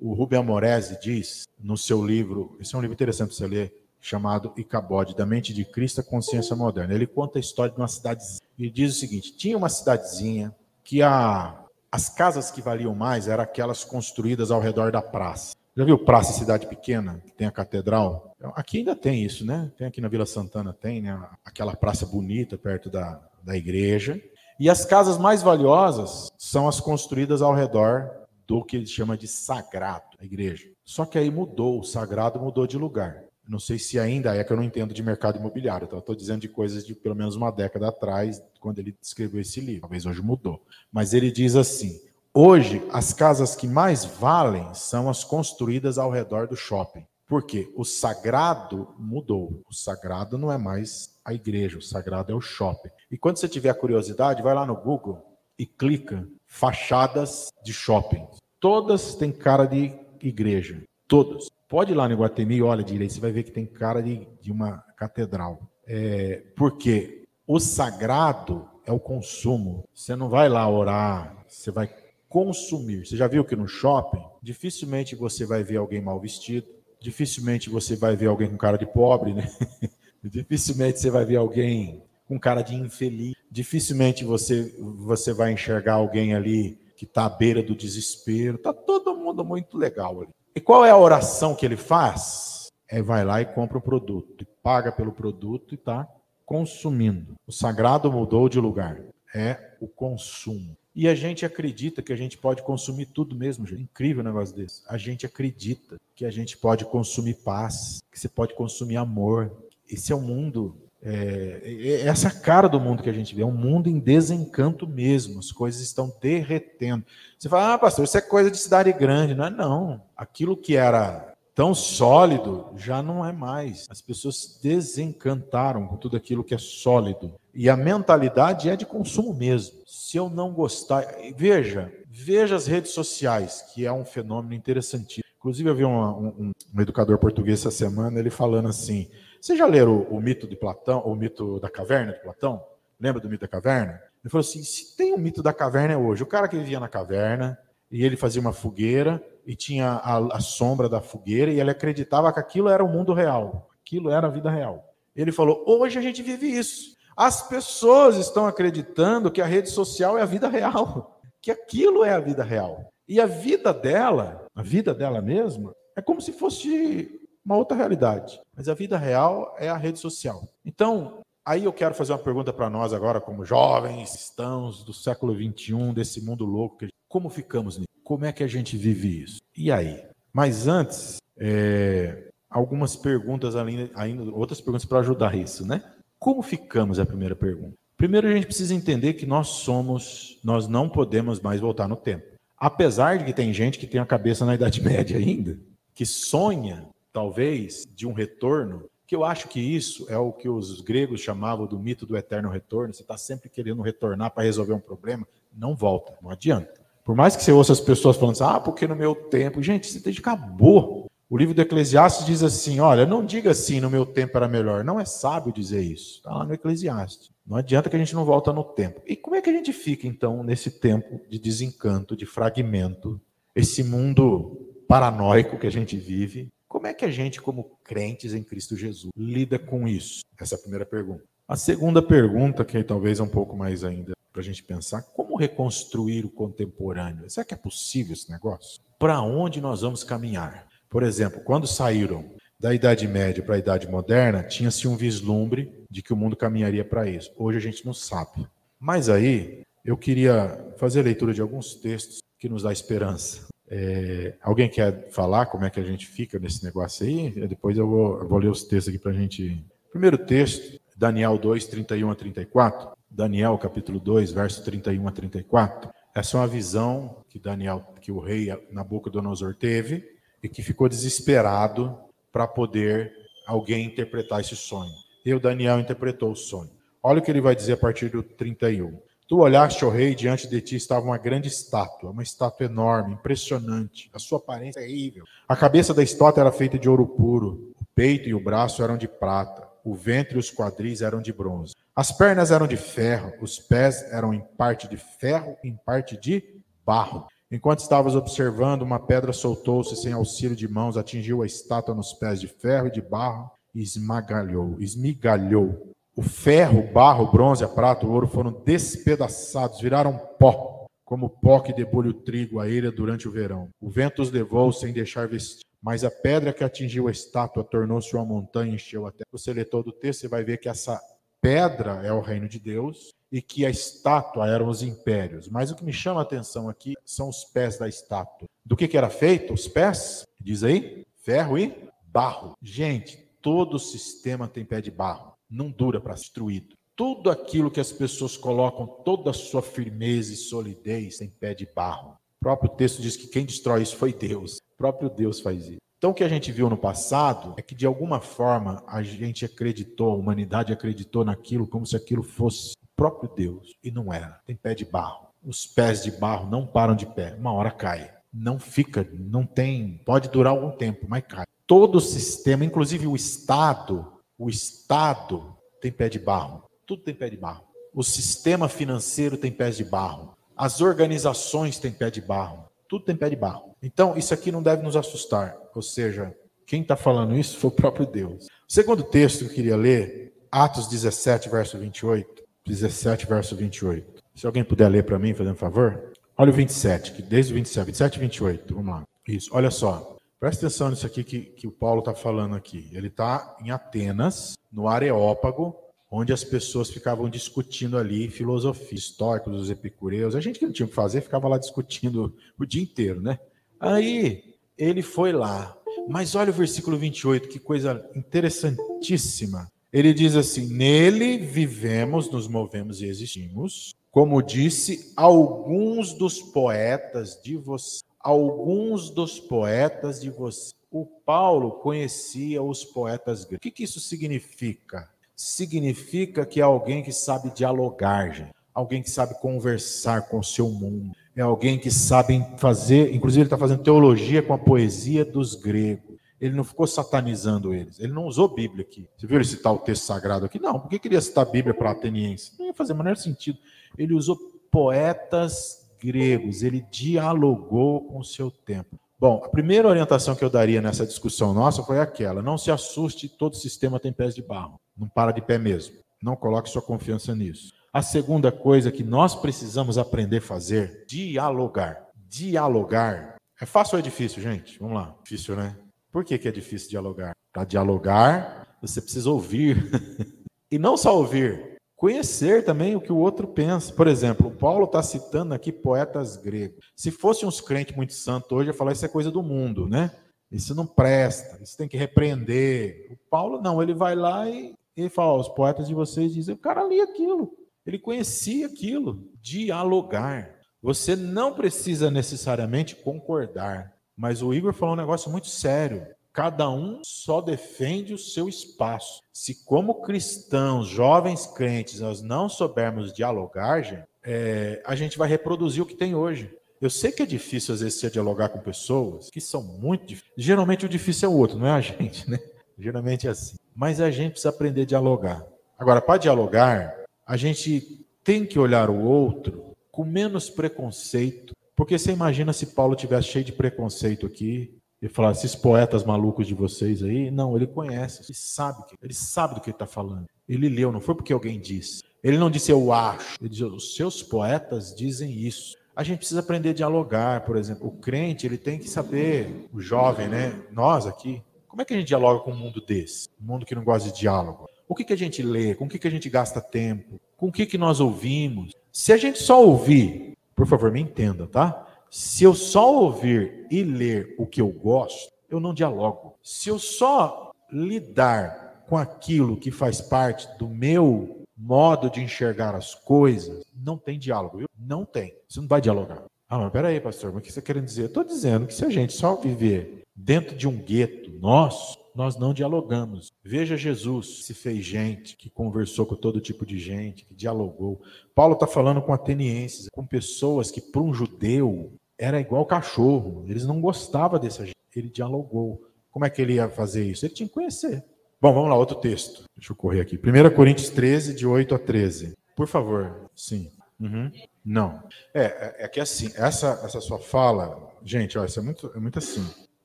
[0.00, 3.82] O Rubem Amorese diz no seu livro, esse é um livro interessante para você ler,
[4.00, 6.92] chamado Icabode, da mente de Cristo à consciência moderna.
[6.92, 8.40] Ele conta a história de uma cidadezinha.
[8.58, 10.52] E diz o seguinte: tinha uma cidadezinha
[10.82, 11.56] que a,
[11.90, 15.54] as casas que valiam mais eram aquelas construídas ao redor da praça.
[15.74, 18.36] Já viu praça cidade pequena, que tem a catedral?
[18.54, 19.72] Aqui ainda tem isso, né?
[19.78, 21.18] Tem aqui na Vila Santana, tem, né?
[21.42, 24.20] Aquela praça bonita perto da, da igreja.
[24.60, 28.10] E as casas mais valiosas são as construídas ao redor
[28.46, 30.68] do que ele chama de sagrado, a igreja.
[30.84, 33.24] Só que aí mudou, o sagrado mudou de lugar.
[33.48, 36.42] Não sei se ainda é que eu não entendo de mercado imobiliário, então estou dizendo
[36.42, 39.80] de coisas de pelo menos uma década atrás, quando ele escreveu esse livro.
[39.80, 40.62] Talvez hoje mudou.
[40.92, 41.98] Mas ele diz assim:
[42.34, 47.06] hoje as casas que mais valem são as construídas ao redor do shopping.
[47.26, 47.72] Por quê?
[47.74, 49.62] O sagrado mudou.
[49.68, 52.90] O sagrado não é mais a igreja, o sagrado é o shopping.
[53.10, 55.24] E quando você tiver curiosidade, vai lá no Google
[55.58, 58.26] e clica fachadas de shopping.
[58.60, 60.82] Todas têm cara de igreja.
[61.08, 61.48] Todas.
[61.68, 64.28] Pode ir lá no Iguatemi e olha direito, você vai ver que tem cara de,
[64.40, 65.58] de uma catedral.
[65.86, 69.88] É, porque o sagrado é o consumo.
[69.94, 71.86] Você não vai lá orar, você vai
[72.32, 73.06] consumir.
[73.06, 76.66] Você já viu que no shopping, dificilmente você vai ver alguém mal vestido,
[76.98, 79.46] dificilmente você vai ver alguém com cara de pobre, né?
[80.24, 83.34] dificilmente você vai ver alguém com cara de infeliz.
[83.50, 88.56] Dificilmente você, você vai enxergar alguém ali que está à beira do desespero.
[88.56, 90.30] Está todo mundo muito legal ali.
[90.56, 92.68] E qual é a oração que ele faz?
[92.88, 96.08] É vai lá e compra o produto, paga pelo produto e está
[96.46, 97.34] consumindo.
[97.46, 99.02] O sagrado mudou de lugar.
[99.34, 100.76] É o consumo.
[100.94, 103.82] E a gente acredita que a gente pode consumir tudo mesmo, gente.
[103.82, 104.82] Incrível um negócio desse.
[104.86, 109.50] A gente acredita que a gente pode consumir paz, que você pode consumir amor.
[109.88, 113.46] Esse é o mundo, é, é essa cara do mundo que a gente vê, é
[113.46, 115.38] um mundo em desencanto mesmo.
[115.38, 117.04] As coisas estão derretendo.
[117.38, 119.34] Você fala, ah, pastor, isso é coisa de cidade grande.
[119.34, 120.02] Não é não.
[120.16, 123.86] Aquilo que era tão sólido já não é mais.
[123.90, 127.34] As pessoas se desencantaram com tudo aquilo que é sólido.
[127.54, 129.82] E a mentalidade é de consumo mesmo.
[129.86, 135.24] Se eu não gostar, veja, veja as redes sociais, que é um fenômeno interessantíssimo.
[135.38, 139.10] Inclusive, eu vi um, um, um educador português essa semana, ele falando assim:
[139.40, 142.62] Você já leram o, o mito de Platão, o mito da caverna de Platão?
[142.98, 144.00] Lembra do mito da caverna?
[144.22, 146.78] Ele falou assim: se tem um mito da caverna é hoje, o cara que vivia
[146.78, 147.58] na caverna
[147.92, 152.32] e ele fazia uma fogueira e tinha a, a, sombra da fogueira e ele acreditava
[152.32, 154.82] que aquilo era o mundo real, aquilo era a vida real.
[155.14, 156.96] Ele falou: hoje a gente vive isso.
[157.14, 162.14] As pessoas estão acreditando que a rede social é a vida real, que aquilo é
[162.14, 162.90] a vida real.
[163.06, 168.40] E a vida dela, a vida dela mesma, é como se fosse uma outra realidade.
[168.56, 170.48] Mas a vida real é a rede social.
[170.64, 175.34] Então, aí eu quero fazer uma pergunta para nós agora, como jovens cristãos do século
[175.34, 176.86] 21, desse mundo louco.
[177.12, 177.88] Como ficamos nisso?
[178.02, 179.42] Como é que a gente vive isso?
[179.54, 180.02] E aí?
[180.32, 185.82] Mas antes, é, algumas perguntas ainda, ainda outras perguntas para ajudar isso, né?
[186.18, 187.74] Como ficamos é a primeira pergunta?
[187.98, 192.24] Primeiro a gente precisa entender que nós somos, nós não podemos mais voltar no tempo.
[192.56, 195.58] Apesar de que tem gente que tem a cabeça na Idade Média ainda,
[195.92, 200.80] que sonha, talvez, de um retorno, que eu acho que isso é o que os
[200.80, 202.94] gregos chamavam do mito do eterno retorno.
[202.94, 206.81] Você está sempre querendo retornar para resolver um problema, não volta, não adianta.
[207.04, 209.62] Por mais que você ouça as pessoas falando assim, ah, porque no meu tempo.
[209.62, 211.06] Gente, isso acabou.
[211.28, 214.84] O livro do Eclesiastes diz assim: olha, não diga assim, no meu tempo era melhor.
[214.84, 216.16] Não é sábio dizer isso.
[216.16, 217.30] Está lá no Eclesiastes.
[217.46, 219.00] Não adianta que a gente não volta no tempo.
[219.06, 223.20] E como é que a gente fica, então, nesse tempo de desencanto, de fragmento,
[223.54, 226.48] esse mundo paranoico que a gente vive?
[226.68, 230.20] Como é que a gente, como crentes em Cristo Jesus, lida com isso?
[230.40, 231.24] Essa é a primeira pergunta.
[231.48, 235.02] A segunda pergunta, que talvez é um pouco mais ainda para a gente pensar
[235.36, 237.28] reconstruir o contemporâneo.
[237.28, 238.80] Será que é possível esse negócio?
[238.98, 240.66] Para onde nós vamos caminhar?
[240.88, 246.00] Por exemplo, quando saíram da Idade Média para a Idade Moderna, tinha-se um vislumbre de
[246.02, 247.32] que o mundo caminharia para isso.
[247.36, 248.46] Hoje a gente não sabe.
[248.78, 253.48] Mas aí eu queria fazer a leitura de alguns textos que nos dá esperança.
[253.68, 257.30] É, alguém quer falar como é que a gente fica nesse negócio aí?
[257.48, 259.64] Depois eu vou, eu vou ler os textos aqui para a gente.
[259.90, 262.92] Primeiro texto, Daniel 2, 31 a 34.
[263.14, 265.90] Daniel capítulo 2, verso 31 a 34.
[266.14, 270.02] Essa é uma visão que Daniel, que o rei Nabucodonosor teve
[270.42, 271.94] e que ficou desesperado
[272.32, 273.12] para poder
[273.46, 274.92] alguém interpretar esse sonho.
[275.26, 276.70] E o Daniel interpretou o sonho.
[277.02, 278.98] Olha o que ele vai dizer a partir do 31.
[279.28, 284.10] Tu olhaste, ó rei, diante de ti estava uma grande estátua, uma estátua enorme, impressionante.
[284.14, 285.24] A sua aparência é terrível.
[285.46, 288.96] A cabeça da estátua era feita de ouro puro, o peito e o braço eram
[288.96, 291.74] de prata, o ventre e os quadris eram de bronze.
[291.94, 296.42] As pernas eram de ferro, os pés eram em parte de ferro, em parte de
[296.84, 297.26] barro.
[297.50, 302.40] Enquanto estavas observando, uma pedra soltou-se sem auxílio de mãos, atingiu a estátua nos pés
[302.40, 305.92] de ferro e de barro e esmagalhou, esmigalhou.
[306.16, 311.72] O ferro, barro, bronze, a prata, o ouro foram despedaçados, viraram pó, como pó que
[311.72, 313.68] debulha o trigo, a ilha durante o verão.
[313.80, 315.71] O vento os levou sem deixar vestir.
[315.82, 319.26] Mas a pedra que atingiu a estátua tornou-se uma montanha e encheu a terra.
[319.32, 321.00] Você lê todo o texto, você vai ver que essa
[321.40, 325.48] pedra é o reino de Deus e que a estátua eram os impérios.
[325.48, 328.48] Mas o que me chama a atenção aqui são os pés da estátua.
[328.64, 329.52] Do que, que era feito?
[329.52, 330.24] Os pés?
[330.40, 331.04] Diz aí?
[331.16, 331.74] Ferro e
[332.06, 332.56] barro.
[332.62, 335.32] Gente, todo sistema tem pé de barro.
[335.50, 336.76] Não dura para ser destruído.
[336.94, 341.66] Tudo aquilo que as pessoas colocam, toda a sua firmeza e solidez tem pé de
[341.74, 342.12] barro.
[342.40, 344.60] O próprio texto diz que quem destrói isso foi Deus.
[344.82, 345.76] Próprio Deus faz isso.
[345.96, 349.44] Então, o que a gente viu no passado é que, de alguma forma, a gente
[349.44, 353.76] acreditou, a humanidade acreditou naquilo como se aquilo fosse o próprio Deus.
[353.80, 354.40] E não era.
[354.44, 355.28] Tem pé de barro.
[355.40, 357.36] Os pés de barro não param de pé.
[357.38, 358.12] Uma hora cai.
[358.34, 360.02] Não fica, não tem.
[360.04, 361.44] Pode durar algum tempo, mas cai.
[361.64, 364.04] Todo o sistema, inclusive o Estado,
[364.36, 366.64] o Estado tem pé de barro.
[366.84, 367.62] Tudo tem pé de barro.
[367.94, 370.36] O sistema financeiro tem pés de barro.
[370.56, 372.71] As organizações têm pé de barro.
[372.92, 373.74] Tudo tem pé de barro.
[373.82, 375.56] Então, isso aqui não deve nos assustar.
[375.74, 376.36] Ou seja,
[376.66, 378.44] quem está falando isso foi o próprio Deus.
[378.44, 382.42] O segundo texto que eu queria ler, Atos 17, verso 28.
[382.66, 384.22] 17, verso 28.
[384.34, 386.12] Se alguém puder ler para mim, fazendo um favor.
[386.36, 388.74] Olha o 27, que desde o 27, 27 e 28.
[388.74, 389.04] Vamos lá.
[389.26, 390.18] Isso, olha só.
[390.38, 392.90] Presta atenção nisso aqui que, que o Paulo está falando aqui.
[392.92, 395.74] Ele está em Atenas, no Areópago,
[396.12, 400.36] onde as pessoas ficavam discutindo ali filosofia, históricos, os epicureus.
[400.36, 403.38] A gente que não tinha o que fazer ficava lá discutindo o dia inteiro, né?
[403.80, 405.74] Aí ele foi lá.
[406.06, 409.70] Mas olha o versículo 28, que coisa interessantíssima.
[409.90, 417.56] Ele diz assim: Nele vivemos, nos movemos e existimos, como disse alguns dos poetas de
[417.56, 418.02] você.
[418.20, 420.72] Alguns dos poetas de você.
[420.90, 423.56] O Paulo conhecia os poetas gregos.
[423.56, 425.11] O que, que isso significa?
[425.42, 428.52] Significa que é alguém que sabe dialogar, gente.
[428.72, 433.46] alguém que sabe conversar com o seu mundo, é alguém que sabe fazer, inclusive ele
[433.46, 436.16] está fazendo teologia com a poesia dos gregos.
[436.40, 439.06] Ele não ficou satanizando eles, ele não usou Bíblia aqui.
[439.16, 440.58] Você viu ele citar o texto sagrado aqui?
[440.58, 442.52] Não, por que queria citar a Bíblia para ateniense?
[442.58, 443.58] Não ia fazer o menor sentido.
[443.98, 444.38] Ele usou
[444.70, 448.98] poetas gregos, ele dialogou com o seu tempo.
[449.18, 453.28] Bom, a primeira orientação que eu daria nessa discussão nossa foi aquela: não se assuste,
[453.28, 454.80] todo sistema tem pés de barro.
[454.96, 455.96] Não para de pé mesmo.
[456.22, 457.72] Não coloque sua confiança nisso.
[457.92, 462.06] A segunda coisa que nós precisamos aprender a fazer, dialogar.
[462.28, 463.36] Dialogar.
[463.60, 464.78] É fácil ou é difícil, gente?
[464.78, 465.14] Vamos lá.
[465.22, 465.76] Difícil, né?
[466.10, 467.32] Por que, que é difícil dialogar?
[467.52, 469.90] Para dialogar, você precisa ouvir.
[470.70, 471.72] e não só ouvir,
[472.02, 473.92] Conhecer também o que o outro pensa.
[473.92, 476.90] Por exemplo, o Paulo está citando aqui poetas gregos.
[476.96, 480.10] Se fosse uns crentes muito santos hoje, ia falar isso é coisa do mundo, né?
[480.50, 483.06] Isso não presta, isso tem que repreender.
[483.12, 486.58] O Paulo não, ele vai lá e, e fala: os poetas de vocês dizem, o
[486.58, 487.52] cara lia aquilo,
[487.86, 489.28] ele conhecia aquilo.
[489.40, 490.60] Dialogar.
[490.82, 496.06] Você não precisa necessariamente concordar, mas o Igor falou um negócio muito sério.
[496.32, 499.20] Cada um só defende o seu espaço.
[499.32, 505.82] Se, como cristãos, jovens crentes, nós não soubermos dialogar, gente, é, a gente vai reproduzir
[505.82, 506.50] o que tem hoje.
[506.80, 510.32] Eu sei que é difícil, às vezes, você dialogar com pessoas que são muito difíceis.
[510.36, 512.38] Geralmente, o difícil é o outro, não é a gente, né?
[512.82, 513.56] Geralmente é assim.
[513.74, 515.46] Mas a gente precisa aprender a dialogar.
[515.78, 516.94] Agora, para dialogar,
[517.26, 521.54] a gente tem que olhar o outro com menos preconceito.
[521.76, 526.46] Porque você imagina se Paulo tivesse cheio de preconceito aqui, e falar, esses poetas malucos
[526.46, 530.28] de vocês aí, não, ele conhece, ele sabe, ele sabe do que ele está falando.
[530.48, 532.04] Ele leu, não foi porque alguém disse.
[532.22, 535.76] Ele não disse eu acho, ele disse, os seus poetas dizem isso.
[535.96, 537.88] A gente precisa aprender a dialogar, por exemplo.
[537.88, 540.54] O crente, ele tem que saber, o jovem, né?
[540.70, 541.42] Nós aqui,
[541.72, 543.30] como é que a gente dialoga com um mundo desse?
[543.40, 544.68] Um mundo que não gosta de diálogo.
[544.86, 545.74] O que, que a gente lê?
[545.74, 547.18] Com o que, que a gente gasta tempo?
[547.34, 548.72] Com o que, que nós ouvimos?
[548.92, 551.86] Se a gente só ouvir, por favor, me entenda, tá?
[552.10, 556.34] Se eu só ouvir e ler o que eu gosto, eu não dialogo.
[556.42, 562.94] Se eu só lidar com aquilo que faz parte do meu modo de enxergar as
[562.94, 564.66] coisas, não tem diálogo?
[564.78, 565.34] Não tem.
[565.48, 566.22] Você não vai dialogar.
[566.52, 568.04] Ah, mas peraí, pastor, mas o que você está querendo dizer?
[568.04, 572.52] Estou dizendo que se a gente só viver dentro de um gueto nosso, nós não
[572.52, 573.32] dialogamos.
[573.42, 578.02] Veja Jesus, se fez gente, que conversou com todo tipo de gente, que dialogou.
[578.34, 583.46] Paulo está falando com atenienses, com pessoas que, para um judeu, era igual cachorro.
[583.48, 584.76] Eles não gostavam dessa gente.
[584.94, 585.82] Ele dialogou.
[586.10, 587.24] Como é que ele ia fazer isso?
[587.24, 588.04] Ele tinha que conhecer.
[588.38, 589.44] Bom, vamos lá, outro texto.
[589.56, 590.18] Deixa eu correr aqui.
[590.18, 592.34] 1 Coríntios 13, de 8 a 13.
[592.54, 593.30] Por favor.
[593.34, 593.70] Sim.
[594.02, 594.32] Uhum.
[594.64, 595.02] Não.
[595.32, 598.98] É, é, é, que assim, essa, essa sua fala, gente, ó, isso é muito, é
[598.98, 599.48] muito assim.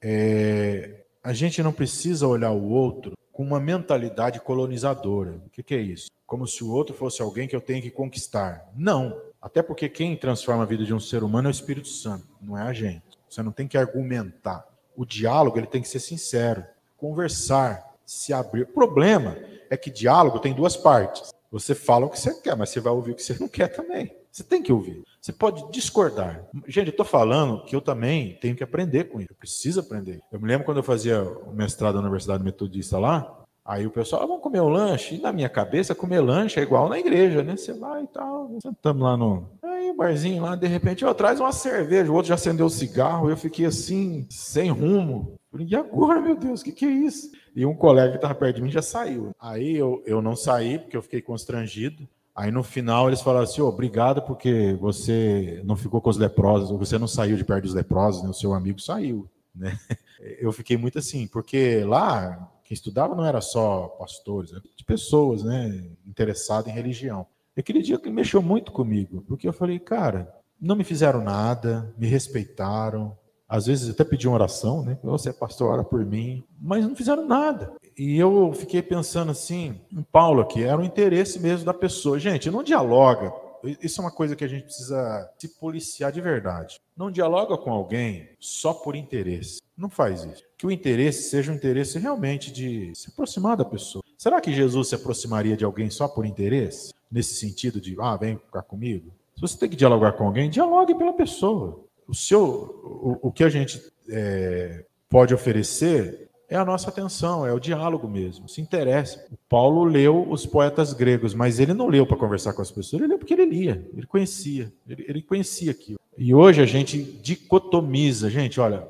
[0.02, 5.40] É, a gente não precisa olhar o outro com uma mentalidade colonizadora.
[5.46, 6.08] O que, que é isso?
[6.26, 8.68] Como se o outro fosse alguém que eu tenho que conquistar.
[8.76, 9.22] Não.
[9.40, 12.58] Até porque quem transforma a vida de um ser humano é o Espírito Santo, não
[12.58, 13.04] é a gente.
[13.30, 14.66] Você não tem que argumentar.
[14.96, 16.66] O diálogo ele tem que ser sincero,
[16.98, 18.64] conversar, se abrir.
[18.64, 19.38] O problema
[19.70, 21.32] é que diálogo tem duas partes.
[21.52, 23.68] Você fala o que você quer, mas você vai ouvir o que você não quer
[23.68, 24.16] também.
[24.32, 25.04] Você tem que ouvir.
[25.20, 26.46] Você pode discordar.
[26.68, 29.32] Gente, eu estou falando que eu também tenho que aprender com isso.
[29.32, 30.20] Eu preciso aprender.
[30.32, 33.38] Eu me lembro quando eu fazia o mestrado na Universidade Metodista lá,
[33.68, 35.16] Aí o pessoal, ah, vamos comer um lanche.
[35.16, 37.58] E na minha cabeça, comer lanche é igual na igreja, né?
[37.58, 39.50] Você vai e tal, sentamos lá no.
[39.62, 42.10] Aí o barzinho lá, de repente, ó, traz uma cerveja.
[42.10, 43.30] O outro já acendeu o cigarro.
[43.30, 45.37] Eu fiquei assim, sem rumo.
[45.58, 47.32] Falei, e agora, meu Deus, o que, que é isso?
[47.56, 49.32] E um colega que estava perto de mim já saiu.
[49.40, 52.08] Aí eu, eu não saí, porque eu fiquei constrangido.
[52.36, 56.70] Aí no final eles falaram assim: oh, obrigado porque você não ficou com os leprosos,
[56.78, 58.30] você não saiu de perto dos leprosos, né?
[58.30, 59.28] o seu amigo saiu.
[59.56, 59.78] Né?
[60.40, 65.44] Eu fiquei muito assim, porque lá quem estudava não era só pastores, era de pessoas
[65.44, 67.26] né, interessadas em religião.
[67.56, 71.94] E aquele dia que mexeu muito comigo, porque eu falei, cara, não me fizeram nada,
[71.98, 73.16] me respeitaram,
[73.48, 74.98] às vezes até pediam oração, né?
[75.04, 77.74] Você é pastor, ora por mim, mas não fizeram nada.
[77.98, 82.20] E eu fiquei pensando assim, em Paulo aqui, era o interesse mesmo da pessoa.
[82.20, 83.34] Gente, não dialoga.
[83.82, 86.80] Isso é uma coisa que a gente precisa se policiar de verdade.
[86.96, 89.62] Não dialoga com alguém só por interesse.
[89.76, 90.44] Não faz isso.
[90.58, 94.04] Que o interesse seja um interesse realmente de se aproximar da pessoa.
[94.18, 96.94] Será que Jesus se aproximaria de alguém só por interesse?
[97.10, 99.12] Nesse sentido de, ah, vem ficar comigo?
[99.36, 103.44] Se você tem que dialogar com alguém, dialogue pela pessoa o seu, o, o que
[103.44, 108.48] a gente é, pode oferecer é a nossa atenção, é o diálogo mesmo.
[108.48, 109.26] Se interessa.
[109.32, 113.02] O Paulo leu os poetas gregos, mas ele não leu para conversar com as pessoas,
[113.02, 116.00] ele leu porque ele lia, ele conhecia, ele, ele conhecia aquilo.
[116.18, 118.88] E hoje a gente dicotomiza, gente, olha,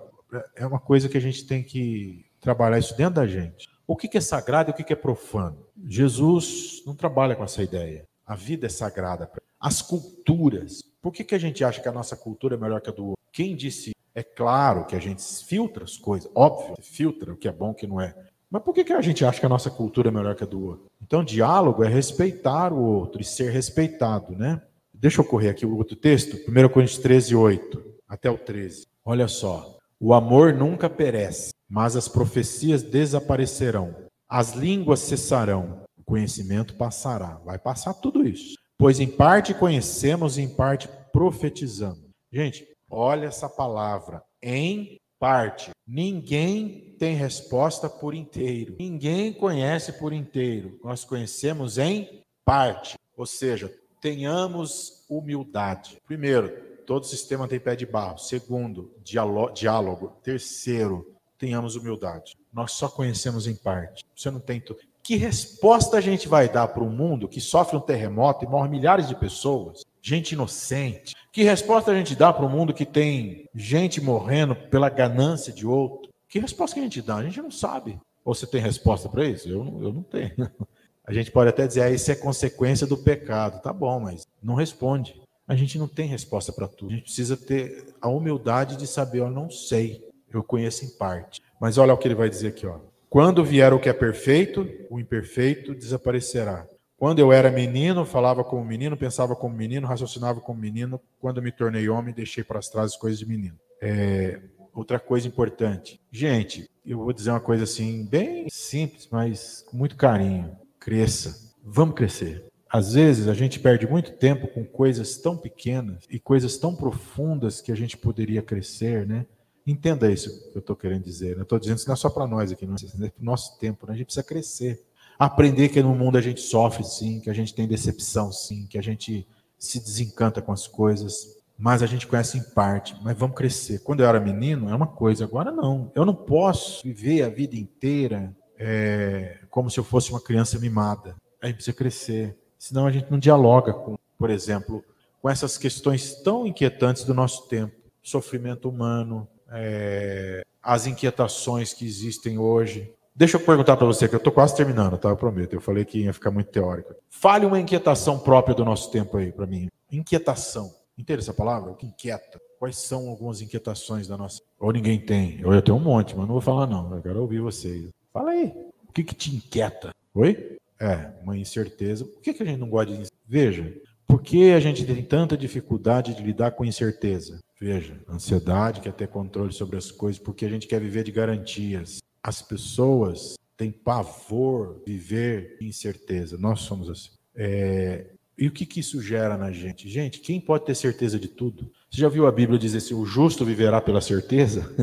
[0.55, 3.67] é uma coisa que a gente tem que trabalhar isso dentro da gente.
[3.87, 5.57] O que é sagrado e o que é profano?
[5.87, 8.05] Jesus não trabalha com essa ideia.
[8.25, 9.31] A vida é sagrada.
[9.59, 12.89] As culturas, por que, que a gente acha que a nossa cultura é melhor que
[12.89, 13.23] a do outro?
[13.31, 13.91] Quem disse?
[14.15, 17.75] É claro que a gente filtra as coisas, óbvio, filtra o que é bom o
[17.75, 18.15] que não é.
[18.49, 20.47] Mas por que, que a gente acha que a nossa cultura é melhor que a
[20.47, 20.85] do outro?
[21.01, 24.61] Então, diálogo é respeitar o outro e ser respeitado, né?
[24.93, 28.87] Deixa eu correr aqui o outro texto, 1 Coríntios 13, 8 até o 13.
[29.05, 29.77] Olha só.
[29.99, 33.95] O amor nunca perece, mas as profecias desaparecerão,
[34.29, 37.39] as línguas cessarão, o conhecimento passará.
[37.45, 38.56] Vai passar tudo isso.
[38.77, 42.07] Pois em parte conhecemos e em parte profetizamos.
[42.31, 45.71] Gente, olha essa palavra, em parte.
[45.87, 48.75] Ninguém tem resposta por inteiro.
[48.79, 50.79] Ninguém conhece por inteiro.
[50.83, 52.95] Nós conhecemos em parte.
[53.15, 55.97] Ou seja, tenhamos humildade.
[56.05, 56.49] Primeiro,
[56.85, 58.19] todo sistema tem pé de barro.
[58.19, 60.17] Segundo, diálogo.
[60.21, 62.37] Terceiro, tenhamos humildade.
[62.53, 64.05] Nós só conhecemos em parte.
[64.15, 64.63] Você não tem.
[65.07, 68.67] Que resposta a gente vai dar para um mundo que sofre um terremoto e morre
[68.67, 69.85] milhares de pessoas?
[70.01, 71.15] Gente inocente.
[71.31, 75.65] Que resposta a gente dá para um mundo que tem gente morrendo pela ganância de
[75.65, 76.11] outro?
[76.27, 77.15] Que resposta que a gente dá?
[77.15, 77.97] A gente não sabe.
[78.25, 79.47] Ou você tem resposta para isso?
[79.47, 80.33] Eu, eu não tenho.
[81.07, 83.61] A gente pode até dizer, ah, isso é consequência do pecado.
[83.61, 85.21] Tá bom, mas não responde.
[85.47, 86.91] A gente não tem resposta para tudo.
[86.91, 91.41] A gente precisa ter a humildade de saber, eu não sei, eu conheço em parte.
[91.61, 92.79] Mas olha o que ele vai dizer aqui, ó.
[93.09, 96.67] Quando vier o que é perfeito, o imperfeito desaparecerá.
[96.97, 100.99] Quando eu era menino, falava como menino, pensava como menino, raciocinava como menino.
[101.19, 103.55] Quando me tornei homem, deixei para trás as coisas de menino.
[103.81, 104.41] É,
[104.73, 106.01] outra coisa importante.
[106.11, 110.57] Gente, eu vou dizer uma coisa assim, bem simples, mas com muito carinho.
[110.79, 111.53] Cresça.
[111.63, 112.45] Vamos crescer.
[112.69, 117.61] Às vezes a gente perde muito tempo com coisas tão pequenas e coisas tão profundas
[117.61, 119.25] que a gente poderia crescer, né?
[119.67, 121.35] Entenda isso que eu estou querendo dizer.
[121.35, 121.41] Né?
[121.41, 123.59] Eu estou dizendo isso não é só para nós aqui, não é para o nosso
[123.59, 123.85] tempo.
[123.85, 123.93] Né?
[123.93, 124.81] A gente precisa crescer.
[125.19, 128.77] Aprender que no mundo a gente sofre, sim, que a gente tem decepção, sim, que
[128.77, 129.27] a gente
[129.59, 132.95] se desencanta com as coisas, mas a gente conhece em parte.
[133.03, 133.79] Mas vamos crescer.
[133.79, 135.91] Quando eu era menino, é uma coisa, agora não.
[135.93, 141.15] Eu não posso viver a vida inteira é, como se eu fosse uma criança mimada.
[141.41, 142.37] A gente precisa crescer.
[142.57, 144.81] Senão a gente não dialoga com, por exemplo,
[145.21, 147.75] com essas questões tão inquietantes do nosso tempo.
[148.01, 152.93] Sofrimento humano, é, as inquietações que existem hoje.
[153.15, 155.09] Deixa eu perguntar para você, que eu estou quase terminando, tá?
[155.09, 155.53] Eu prometo.
[155.53, 156.93] Eu falei que ia ficar muito teórico.
[157.09, 159.69] Fale uma inquietação própria do nosso tempo aí para mim.
[159.91, 160.71] Inquietação.
[160.97, 161.71] Entende essa palavra?
[161.71, 162.39] O que inquieta?
[162.59, 164.41] Quais são algumas inquietações da nossa?
[164.59, 165.39] Ou ninguém tem?
[165.41, 166.93] Eu, tenho um monte, mas não vou falar não.
[166.95, 167.89] Eu quero ouvir vocês.
[168.11, 168.53] Fala aí.
[168.87, 169.93] O que, que te inquieta?
[170.13, 170.57] Oi?
[170.79, 172.05] É, uma incerteza.
[172.05, 173.07] Por que, que a gente não gosta de.
[173.27, 173.73] Veja,
[174.07, 177.39] por que a gente tem tanta dificuldade de lidar com incerteza?
[177.59, 181.97] Veja, ansiedade, quer ter controle sobre as coisas, porque a gente quer viver de garantias.
[182.23, 186.37] As pessoas têm pavor de viver em incerteza.
[186.37, 187.09] Nós somos assim.
[187.35, 188.05] É...
[188.37, 189.89] E o que, que isso gera na gente?
[189.89, 191.71] Gente, quem pode ter certeza de tudo?
[191.89, 194.73] Você já viu a Bíblia dizer assim: o justo viverá pela certeza?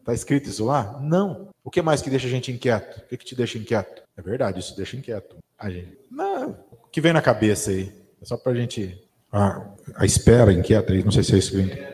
[0.00, 0.98] Está escrito isso lá?
[1.00, 1.50] Não.
[1.62, 3.00] O que mais que deixa a gente inquieto?
[3.00, 4.02] O que, que te deixa inquieto?
[4.16, 5.36] É verdade, isso deixa inquieto.
[5.58, 5.98] A gente.
[6.10, 8.01] Não, o que vem na cabeça aí?
[8.22, 9.04] É só para a gente.
[9.32, 11.92] A, espera inquieta, não sei se é isso que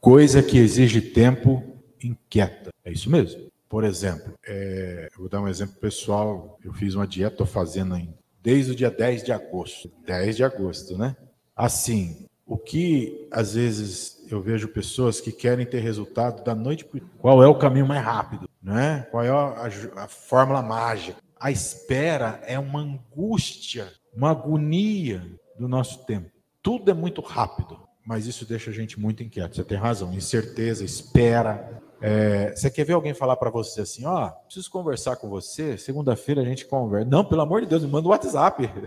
[0.00, 1.62] Coisa que exige tempo
[2.02, 2.70] inquieta.
[2.84, 3.50] É isso mesmo.
[3.68, 6.58] Por exemplo, é, eu vou dar um exemplo pessoal.
[6.64, 9.90] Eu fiz uma dieta, estou fazendo ainda, desde o dia 10 de agosto.
[10.06, 11.14] 10 de agosto, né?
[11.54, 17.00] Assim, o que às vezes eu vejo pessoas que querem ter resultado da noite para
[17.18, 18.48] Qual é o caminho mais rápido?
[18.62, 19.06] né?
[19.10, 21.18] Qual é a, a, a fórmula mágica?
[21.38, 25.22] A espera é uma angústia, uma agonia
[25.60, 26.30] do nosso tempo.
[26.62, 29.54] Tudo é muito rápido, mas isso deixa a gente muito inquieto.
[29.54, 31.80] Você tem razão, incerteza, espera.
[32.00, 35.76] É, você quer ver alguém falar para você assim, ó, oh, preciso conversar com você,
[35.76, 37.08] segunda-feira a gente conversa.
[37.08, 38.70] Não, pelo amor de Deus, me manda um WhatsApp.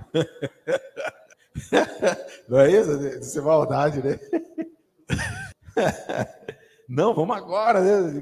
[2.50, 3.08] Não é isso?
[3.20, 4.20] Isso é maldade, né?
[6.88, 8.20] Não, vamos agora, né?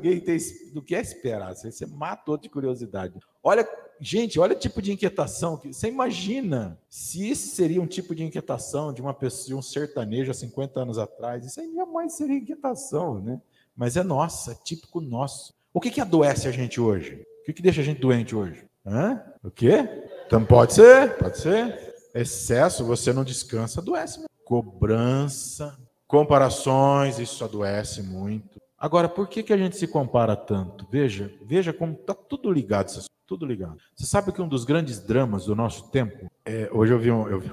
[0.73, 1.55] Do que é esperar.
[1.55, 3.19] Você, você matou de curiosidade.
[3.43, 3.67] Olha,
[3.99, 8.23] gente, olha o tipo de inquietação que você imagina se esse seria um tipo de
[8.23, 11.45] inquietação de uma pessoa, de um sertanejo há 50 anos atrás.
[11.45, 13.41] Isso aí jamais seria inquietação, né?
[13.75, 15.53] Mas é nossa, é típico nosso.
[15.73, 17.25] O que, que adoece a gente hoje?
[17.41, 18.65] O que, que deixa a gente doente hoje?
[18.85, 19.21] Hã?
[19.43, 19.87] O quê?
[20.27, 21.91] Então pode ser, pode ser.
[22.13, 24.25] Excesso, você não descansa, adoece.
[24.43, 25.77] Cobrança,
[26.11, 28.59] comparações, isso adoece muito.
[28.77, 30.85] Agora, por que, que a gente se compara tanto?
[30.91, 32.91] Veja, veja como está tudo ligado,
[33.25, 33.77] tudo ligado.
[33.95, 37.29] Você sabe que um dos grandes dramas do nosso tempo, é, hoje eu vi, um,
[37.29, 37.49] eu vi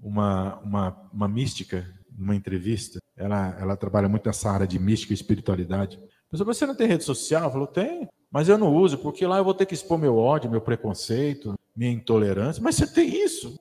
[0.00, 1.84] uma, uma, uma mística,
[2.16, 6.00] numa entrevista, ela, ela trabalha muito nessa área de mística e espiritualidade.
[6.30, 7.50] Mas você não tem rede social?
[7.50, 10.50] Falou, tem, mas eu não uso, porque lá eu vou ter que expor meu ódio,
[10.50, 12.62] meu preconceito, minha intolerância.
[12.62, 13.58] Mas você tem isso?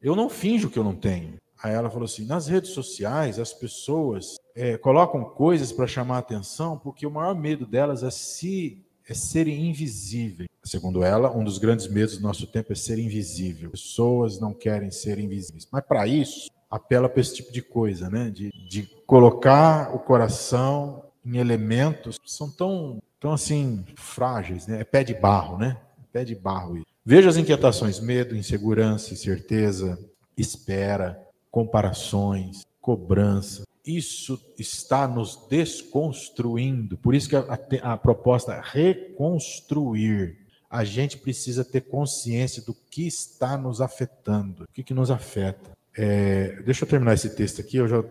[0.00, 1.34] Eu não finjo que eu não tenho.
[1.62, 6.78] Aí ela falou assim: nas redes sociais, as pessoas é, colocam coisas para chamar atenção,
[6.78, 10.48] porque o maior medo delas é se é serem invisíveis.
[10.62, 13.70] Segundo ela, um dos grandes medos do nosso tempo é ser invisível.
[13.70, 15.66] Pessoas não querem ser invisíveis.
[15.72, 18.30] Mas para isso, apela para esse tipo de coisa, né?
[18.30, 24.80] De, de colocar o coração em elementos que são tão, tão assim frágeis, né?
[24.80, 25.78] É pé de barro, né?
[26.12, 26.82] Pé de barro.
[27.04, 29.98] Veja as inquietações: medo, insegurança, incerteza,
[30.36, 33.64] espera, comparações, cobrança.
[33.84, 36.96] Isso está nos desconstruindo.
[36.98, 40.38] Por isso que a, a, a proposta é reconstruir.
[40.70, 45.70] A gente precisa ter consciência do que está nos afetando, o que, que nos afeta.
[45.96, 47.78] É, deixa eu terminar esse texto aqui.
[47.78, 48.04] Eu já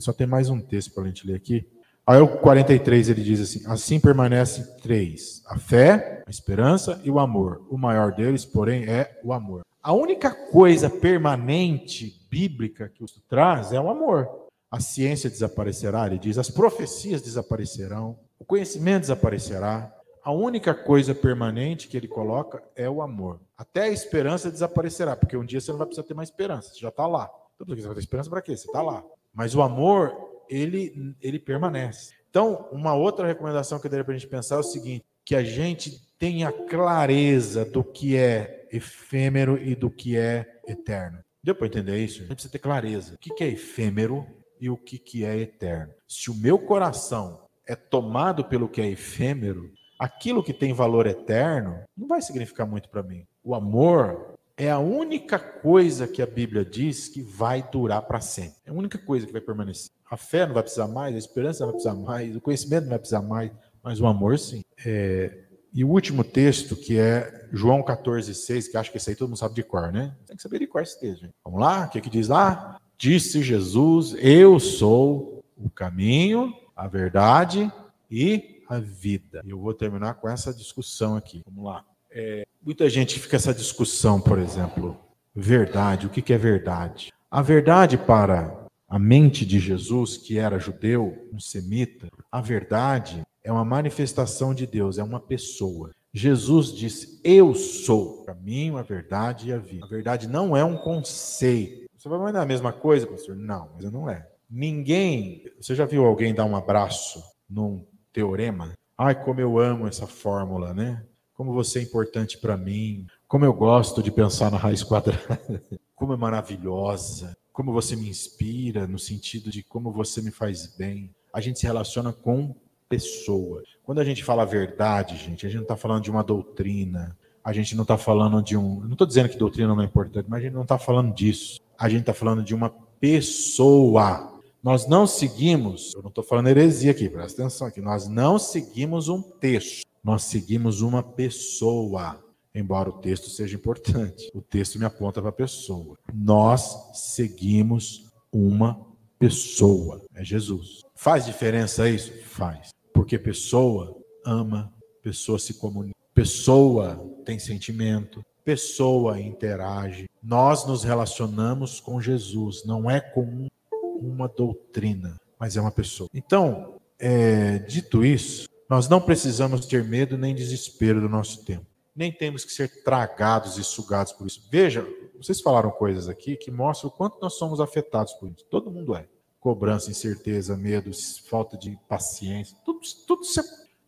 [0.00, 1.66] só tem mais um texto para a gente ler aqui.
[2.06, 7.20] Aí o 43 ele diz assim: assim permanecem três: a fé, a esperança e o
[7.20, 7.64] amor.
[7.70, 9.62] O maior deles, porém, é o amor.
[9.82, 14.46] A única coisa permanente bíblica que o traz é o amor.
[14.70, 19.92] A ciência desaparecerá, ele diz, as profecias desaparecerão, o conhecimento desaparecerá.
[20.22, 23.40] A única coisa permanente que ele coloca é o amor.
[23.56, 26.78] Até a esperança desaparecerá, porque um dia você não vai precisar ter mais esperança, você
[26.78, 27.28] já está lá.
[27.56, 28.56] Então, você vai ter esperança para quê?
[28.56, 29.02] Você está lá.
[29.34, 30.14] Mas o amor
[30.48, 32.14] ele, ele permanece.
[32.28, 35.34] Então, uma outra recomendação que eu daria para a gente pensar é o seguinte: que
[35.34, 41.18] a gente tenha clareza do que é efêmero e do que é eterno.
[41.42, 42.18] Deu para entender isso?
[42.18, 43.14] A gente precisa ter clareza.
[43.14, 44.26] O que é efêmero
[44.60, 45.92] e o que é eterno.
[46.06, 51.80] Se o meu coração é tomado pelo que é efêmero, aquilo que tem valor eterno
[51.96, 53.26] não vai significar muito para mim.
[53.42, 58.56] O amor é a única coisa que a Bíblia diz que vai durar para sempre.
[58.66, 59.90] É a única coisa que vai permanecer.
[60.10, 62.90] A fé não vai precisar mais, a esperança não vai precisar mais, o conhecimento não
[62.90, 63.50] vai precisar mais,
[63.82, 64.62] mas o amor sim.
[64.84, 65.44] É...
[65.72, 69.28] E o último texto, que é João 14, 6, que acho que esse aí todo
[69.28, 70.14] mundo sabe de cor, né?
[70.26, 71.20] Tem que saber de cor esse texto.
[71.22, 71.34] Gente.
[71.44, 71.86] Vamos lá?
[71.86, 72.80] O que, que diz lá?
[72.98, 77.70] Disse Jesus: Eu sou o caminho, a verdade
[78.10, 79.42] e a vida.
[79.44, 81.42] E eu vou terminar com essa discussão aqui.
[81.46, 81.84] Vamos lá.
[82.10, 84.98] É, muita gente fica essa discussão, por exemplo,
[85.34, 87.12] verdade, o que, que é verdade?
[87.30, 93.50] A verdade para a mente de Jesus, que era judeu, um semita, a verdade é
[93.50, 95.90] uma manifestação de Deus, é uma pessoa.
[96.12, 99.84] Jesus disse: Eu sou o caminho, a verdade e a vida.
[99.84, 101.88] A verdade não é um conceito.
[101.96, 103.36] Você vai mandar a mesma coisa, pastor?
[103.36, 104.26] Não, mas não é.
[104.48, 105.44] Ninguém.
[105.60, 108.72] Você já viu alguém dar um abraço num teorema?
[108.96, 111.04] Ai, como eu amo essa fórmula, né?
[111.34, 113.06] Como você é importante para mim.
[113.28, 115.62] Como eu gosto de pensar na raiz quadrada.
[115.94, 121.14] Como é maravilhosa como você me inspira, no sentido de como você me faz bem.
[121.30, 122.54] A gente se relaciona com
[122.90, 123.68] pessoas.
[123.84, 127.16] Quando a gente fala a verdade, gente, a gente não está falando de uma doutrina,
[127.42, 128.80] a gente não está falando de um.
[128.80, 131.60] Não estou dizendo que doutrina não é importante, mas a gente não está falando disso.
[131.78, 132.68] A gente está falando de uma
[132.98, 134.38] pessoa.
[134.62, 137.80] Nós não seguimos, eu não estou falando heresia aqui, presta atenção aqui.
[137.80, 142.22] Nós não seguimos um texto, nós seguimos uma pessoa
[142.52, 144.28] embora o texto seja importante.
[144.34, 145.96] O texto me aponta para a pessoa.
[146.12, 148.84] Nós seguimos uma
[149.18, 150.82] pessoa, é Jesus.
[150.94, 152.12] Faz diferença isso?
[152.24, 152.70] Faz.
[153.00, 153.96] Porque pessoa
[154.26, 154.70] ama,
[155.02, 160.06] pessoa se comunica, pessoa tem sentimento, pessoa interage.
[160.22, 166.10] Nós nos relacionamos com Jesus, não é com uma doutrina, mas é uma pessoa.
[166.12, 171.64] Então, é, dito isso, Nós não precisamos ter medo nem desespero do nosso tempo.
[171.96, 174.46] Nem temos que ser tragados e sugados por isso.
[174.52, 174.86] Veja,
[175.16, 178.44] vocês falaram coisas aqui que mostram o quanto nós somos afetados por isso.
[178.50, 179.08] Todo mundo é.
[179.40, 180.90] Cobrança, incerteza, medo,
[181.26, 183.22] falta de paciência, tudo, tudo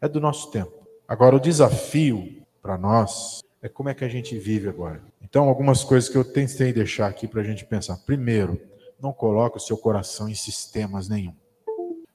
[0.00, 0.72] é do nosso tempo.
[1.06, 5.02] Agora, o desafio para nós é como é que a gente vive agora.
[5.20, 7.96] Então, algumas coisas que eu tentei deixar aqui para a gente pensar.
[7.98, 8.60] Primeiro,
[9.00, 11.34] não coloque o seu coração em sistemas nenhum.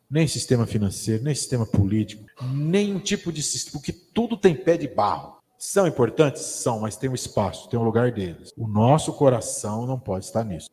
[0.09, 4.87] Nem sistema financeiro, nem sistema político, nenhum tipo de sistema, porque tudo tem pé de
[4.87, 5.37] barro.
[5.59, 6.41] São importantes?
[6.43, 8.51] São, mas tem um espaço, tem um lugar deles.
[8.57, 10.69] O nosso coração não pode estar nisso.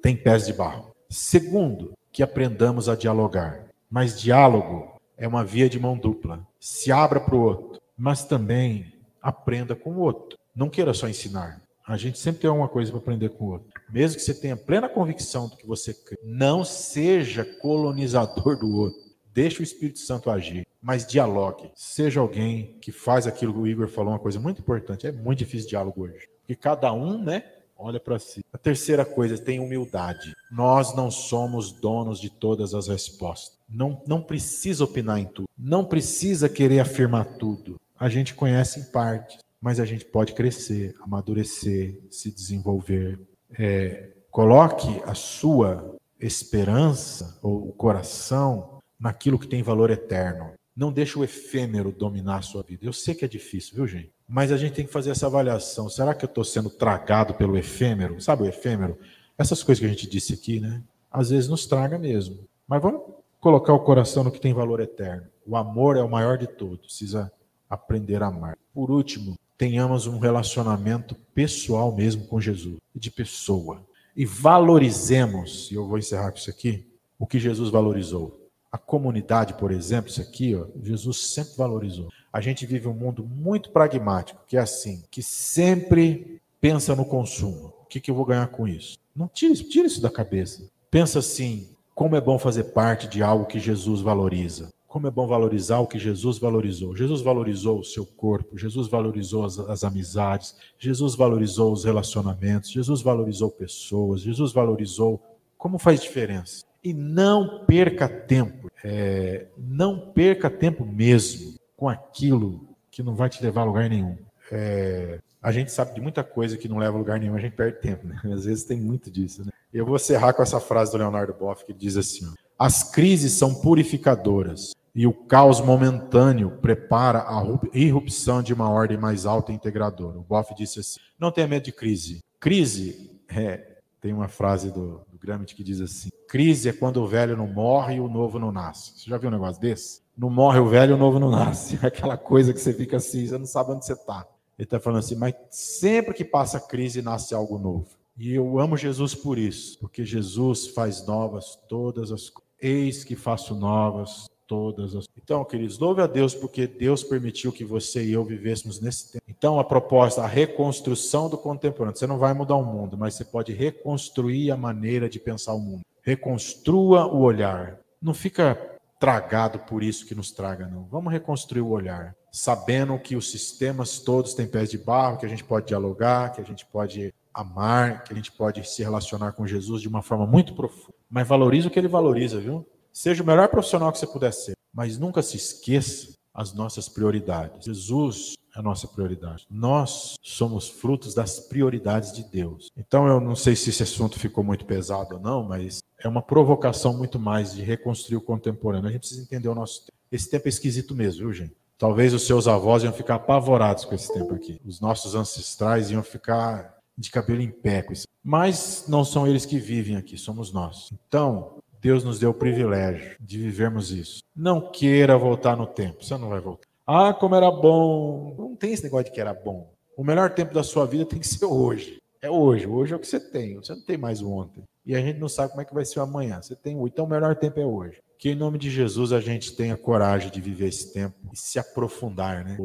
[0.00, 0.93] Tem pés de barro.
[1.14, 3.66] Segundo, que aprendamos a dialogar.
[3.88, 6.44] Mas diálogo é uma via de mão dupla.
[6.58, 8.92] Se abra para o outro, mas também
[9.22, 10.36] aprenda com o outro.
[10.56, 11.62] Não queira só ensinar.
[11.86, 13.68] A gente sempre tem alguma coisa para aprender com o outro.
[13.88, 18.98] Mesmo que você tenha plena convicção do que você crê, não seja colonizador do outro.
[19.32, 21.70] Deixe o Espírito Santo agir, mas dialogue.
[21.76, 25.06] Seja alguém que faz aquilo que o Igor falou, uma coisa muito importante.
[25.06, 26.28] É muito difícil diálogo hoje.
[26.40, 27.44] Porque cada um, né,
[27.76, 28.44] olha para si.
[28.52, 30.34] A terceira coisa, tem humildade.
[30.50, 33.58] Nós não somos donos de todas as respostas.
[33.68, 35.48] Não, não precisa opinar em tudo.
[35.56, 40.94] Não precisa querer afirmar tudo a gente conhece em parte, mas a gente pode crescer,
[41.00, 43.18] amadurecer, se desenvolver.
[43.58, 50.52] É, coloque a sua esperança ou o coração naquilo que tem valor eterno.
[50.76, 52.84] Não deixe o efêmero dominar a sua vida.
[52.84, 54.12] Eu sei que é difícil, viu, gente?
[54.28, 55.88] Mas a gente tem que fazer essa avaliação.
[55.88, 58.20] Será que eu estou sendo tragado pelo efêmero?
[58.20, 58.98] Sabe o efêmero?
[59.36, 60.82] Essas coisas que a gente disse aqui, né?
[61.10, 62.38] Às vezes nos traga mesmo.
[62.66, 63.02] Mas vamos
[63.40, 65.26] colocar o coração no que tem valor eterno.
[65.46, 66.86] O amor é o maior de todos.
[66.86, 67.30] Precisa
[67.68, 68.56] aprender a amar.
[68.72, 73.82] Por último, tenhamos um relacionamento pessoal mesmo com Jesus, de pessoa.
[74.16, 76.86] E valorizemos, e eu vou encerrar com isso aqui,
[77.18, 78.40] o que Jesus valorizou.
[78.70, 82.08] A comunidade, por exemplo, isso aqui, ó, Jesus sempre valorizou.
[82.34, 87.72] A gente vive um mundo muito pragmático, que é assim, que sempre pensa no consumo.
[87.84, 88.98] O que, que eu vou ganhar com isso?
[89.14, 90.68] Não tire, tire isso da cabeça.
[90.90, 94.72] Pensa assim, como é bom fazer parte de algo que Jesus valoriza.
[94.88, 96.96] Como é bom valorizar o que Jesus valorizou.
[96.96, 103.00] Jesus valorizou o seu corpo, Jesus valorizou as, as amizades, Jesus valorizou os relacionamentos, Jesus
[103.00, 105.22] valorizou pessoas, Jesus valorizou.
[105.56, 106.64] Como faz diferença?
[106.82, 111.54] E não perca tempo, é, não perca tempo mesmo
[111.84, 114.16] com aquilo que não vai te levar a lugar nenhum.
[114.50, 117.54] É, a gente sabe de muita coisa que não leva a lugar nenhum, a gente
[117.54, 118.18] perde tempo, né?
[118.32, 119.52] Às vezes tem muito disso, né?
[119.70, 123.54] Eu vou encerrar com essa frase do Leonardo Boff que diz assim: As crises são
[123.54, 127.42] purificadoras, e o caos momentâneo prepara a
[127.74, 130.18] irrupção de uma ordem mais alta e integradora.
[130.18, 132.20] O Boff disse assim: não tenha medo de crise.
[132.40, 137.06] Crise, é, tem uma frase do, do Gramsci que diz assim: crise é quando o
[137.06, 138.98] velho não morre e o novo não nasce.
[138.98, 140.03] Você já viu um negócio desse?
[140.16, 141.78] Não morre o velho o novo não nasce.
[141.84, 144.26] Aquela coisa que você fica assim, você não sabe onde você está.
[144.58, 147.86] Ele está falando assim, mas sempre que passa crise nasce algo novo.
[148.16, 152.44] E eu amo Jesus por isso, porque Jesus faz novas todas as coisas.
[152.60, 155.08] Eis que faço novas todas as.
[155.20, 159.24] Então, queridos, louve a Deus porque Deus permitiu que você e eu vivêssemos nesse tempo.
[159.28, 161.98] Então, a proposta, a reconstrução do contemporâneo.
[161.98, 165.60] Você não vai mudar o mundo, mas você pode reconstruir a maneira de pensar o
[165.60, 165.82] mundo.
[166.02, 167.80] Reconstrua o olhar.
[168.00, 170.84] Não fica tragado por isso que nos traga, não.
[170.84, 175.28] Vamos reconstruir o olhar, sabendo que os sistemas todos têm pés de barro, que a
[175.28, 179.46] gente pode dialogar, que a gente pode amar, que a gente pode se relacionar com
[179.46, 180.94] Jesus de uma forma muito profunda.
[181.10, 182.66] Mas valoriza o que ele valoriza, viu?
[182.92, 187.64] Seja o melhor profissional que você puder ser, mas nunca se esqueça as nossas prioridades.
[187.64, 189.46] Jesus a nossa prioridade.
[189.50, 192.70] Nós somos frutos das prioridades de Deus.
[192.76, 196.22] Então eu não sei se esse assunto ficou muito pesado ou não, mas é uma
[196.22, 198.88] provocação muito mais de reconstruir o contemporâneo.
[198.88, 199.98] A gente precisa entender o nosso tempo.
[200.12, 201.56] Esse tempo é esquisito mesmo, viu, gente?
[201.76, 204.60] Talvez os seus avós iam ficar apavorados com esse tempo aqui.
[204.64, 208.06] Os nossos ancestrais iam ficar de cabelo em pé com isso.
[208.22, 210.90] Mas não são eles que vivem aqui, somos nós.
[211.08, 214.22] Então, Deus nos deu o privilégio de vivermos isso.
[214.34, 216.68] Não queira voltar no tempo, você não vai voltar.
[216.86, 218.34] Ah, como era bom.
[218.38, 219.72] Não tem esse negócio de que era bom.
[219.96, 222.00] O melhor tempo da sua vida tem que ser hoje.
[222.20, 222.66] É hoje.
[222.66, 223.56] Hoje é o que você tem.
[223.56, 224.64] Você não tem mais ontem.
[224.84, 226.42] E a gente não sabe como é que vai ser o amanhã.
[226.42, 226.86] Você tem o.
[226.86, 228.02] Então o melhor tempo é hoje.
[228.18, 231.58] Que em nome de Jesus a gente tenha coragem de viver esse tempo e se
[231.58, 232.56] aprofundar, né?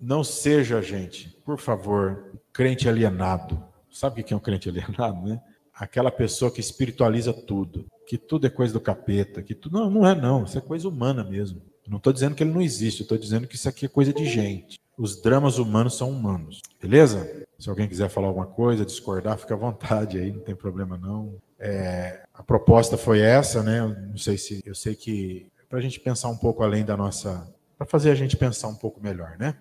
[0.00, 3.62] Não seja, gente, por favor, crente alienado.
[3.90, 5.40] Sabe o que é um crente alienado, né?
[5.74, 9.78] Aquela pessoa que espiritualiza tudo que tudo é coisa do capeta, que tudo.
[9.78, 11.62] Não, não é não, isso é coisa humana mesmo.
[11.86, 14.24] Não estou dizendo que ele não existe, estou dizendo que isso aqui é coisa de
[14.24, 14.78] gente.
[14.96, 16.60] Os dramas humanos são humanos.
[16.80, 17.46] Beleza?
[17.58, 21.34] Se alguém quiser falar alguma coisa, discordar, fica à vontade aí, não tem problema não.
[21.58, 23.80] É, a proposta foi essa, né?
[23.80, 27.46] Não sei se eu sei que para a gente pensar um pouco além da nossa
[27.78, 29.56] para fazer a gente pensar um pouco melhor, né?